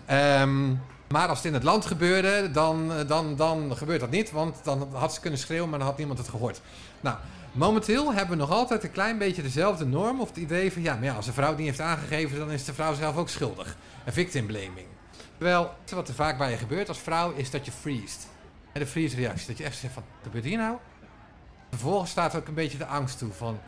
[0.05, 0.73] Ehm,
[1.09, 4.31] maar als het in het land gebeurde, dan, dan, dan gebeurt dat niet.
[4.31, 6.61] Want dan had ze kunnen schreeuwen, maar dan had niemand het gehoord.
[7.01, 7.17] Nou,
[7.51, 10.21] momenteel hebben we nog altijd een klein beetje dezelfde norm.
[10.21, 12.65] Of het idee van, ja, maar ja, als een vrouw niet heeft aangegeven, dan is
[12.65, 13.75] de vrouw zelf ook schuldig.
[14.05, 14.87] Een victim blaming.
[15.37, 18.27] Terwijl, wat er vaak bij je gebeurt als vrouw, is dat je freest.
[18.79, 19.47] En de freeze reactie.
[19.47, 20.77] Dat je echt zegt van, wat gebeurt hier nou?
[21.69, 23.59] Vervolgens staat ook een beetje de angst toe van,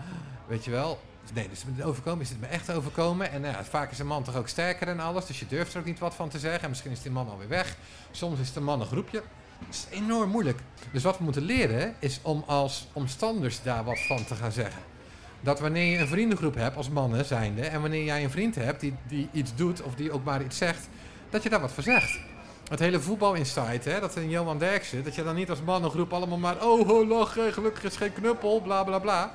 [0.47, 0.99] weet je wel,
[1.33, 3.31] nee, dus het overkomen, is het me echt overkomen?
[3.31, 5.79] En ja, vaak is een man toch ook sterker en alles, dus je durft er
[5.79, 6.61] ook niet wat van te zeggen.
[6.61, 7.75] En misschien is die man alweer weg.
[8.11, 9.23] Soms is de man een groepje.
[9.59, 10.59] Dat is enorm moeilijk.
[10.91, 14.81] Dus wat we moeten leren, is om als omstanders daar wat van te gaan zeggen.
[15.41, 18.79] Dat wanneer je een vriendengroep hebt als mannen zijnde, en wanneer jij een vriend hebt
[18.79, 20.87] die, die iets doet of die ook maar iets zegt,
[21.29, 22.30] dat je daar wat van zegt.
[22.71, 26.37] Het hele voetbalinsight, hè, dat een Johan Derksen, dat je dan niet als mannengroep allemaal
[26.37, 29.33] maar, oh, oh lachen, gelukkig is geen knuppel, bla bla bla.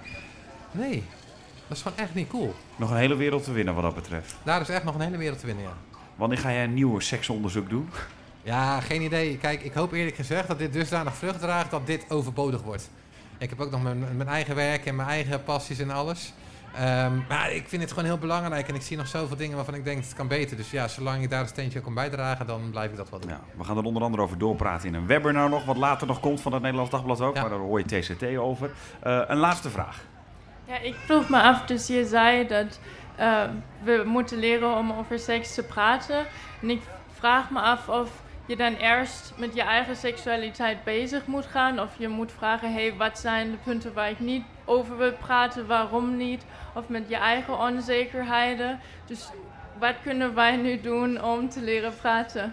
[0.70, 1.04] Nee,
[1.68, 2.54] dat is gewoon echt niet cool.
[2.76, 4.34] Nog een hele wereld te winnen wat dat betreft.
[4.42, 5.72] Daar is echt nog een hele wereld te winnen, ja.
[6.14, 7.90] Wanneer ga jij een nieuw seksonderzoek doen?
[8.42, 9.38] Ja, geen idee.
[9.38, 12.90] Kijk, ik hoop eerlijk gezegd dat dit dusdanig vrucht draagt dat dit overbodig wordt.
[13.38, 16.32] Ik heb ook nog mijn, mijn eigen werk en mijn eigen passies en alles.
[16.76, 19.74] Ehm, maar ik vind het gewoon heel belangrijk en ik zie nog zoveel dingen waarvan
[19.74, 20.56] ik denk dat het kan beter.
[20.56, 23.20] Dus ja, zolang ik daar een steentje aan kan bijdragen, dan blijf ik dat wel
[23.20, 23.30] doen.
[23.30, 26.20] Ja, we gaan er onder andere over doorpraten in een webinar nog, wat later nog
[26.20, 27.34] komt van het Nederlands Dagblad ook.
[27.34, 27.40] Ja.
[27.40, 28.70] Maar daar hoor je TCT over.
[29.00, 30.04] Eh, een laatste vraag.
[30.64, 32.80] Ja, ik vroeg me af, dus je zei dat
[33.16, 33.42] eh,
[33.82, 36.26] we moeten leren om over seks te praten.
[36.62, 38.10] En ik vraag me af of
[38.46, 41.80] je dan eerst met je eigen seksualiteit bezig moet gaan.
[41.80, 45.66] Of je moet vragen, hey, wat zijn de punten waar ik niet over wil praten,
[45.66, 46.44] waarom niet?
[46.76, 48.80] Of met je eigen onzekerheden.
[49.06, 49.28] Dus
[49.78, 52.52] wat kunnen wij nu doen om te leren praten?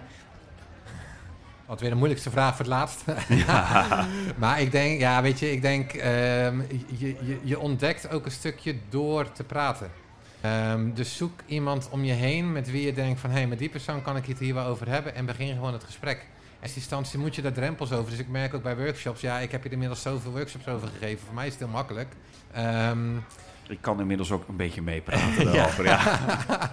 [1.66, 3.04] Wat weer de moeilijkste vraag voor het laatst.
[4.44, 6.62] maar ik denk, ja, weet je, ik denk, ehm,
[6.98, 9.92] je, je, je ontdekt ook een stukje door te praten.
[10.42, 13.60] Ehm, dus zoek iemand om je heen met wie je denkt van, hé, hey, met
[13.60, 16.18] die persoon kan ik het hier wel over hebben en begin gewoon het gesprek.
[16.18, 18.10] In eerste instantie moet je daar drempels over.
[18.10, 21.26] Dus ik merk ook bij workshops, ja, ik heb hier inmiddels zoveel workshops over gegeven.
[21.26, 22.14] Voor mij is het heel makkelijk.
[22.52, 23.18] Ehm,
[23.68, 25.86] Ik kan inmiddels ook een beetje meepraten erover.
[25.86, 26.20] ja.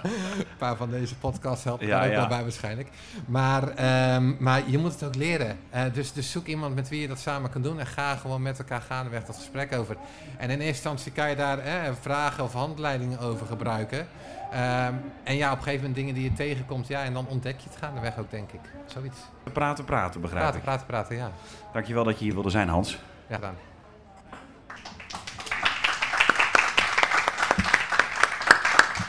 [0.04, 2.88] een paar van deze podcasts helpen daar ook wel bij waarschijnlijk.
[3.26, 5.58] Maar, ehm, maar je moet het ook leren.
[5.70, 8.42] Eh, dus, dus zoek iemand met wie je dat samen kan doen en ga gewoon
[8.42, 9.96] met elkaar gaandeweg dat gesprek over.
[10.36, 14.06] En in eerste instantie kan je daar eh, vragen of handleidingen over gebruiken.
[14.52, 17.60] Ehm, en ja, op een gegeven moment dingen die je tegenkomt, ja, en dan ontdek
[17.60, 18.60] je het gaandeweg ook, denk ik.
[18.86, 19.18] Zoiets.
[19.52, 20.64] Praten, praten, begrijp Praten, ik.
[20.64, 21.30] praten, praten, ja.
[21.72, 22.98] Dankjewel dat je hier wilde zijn, Hans.
[23.28, 23.54] Ja, gedaan.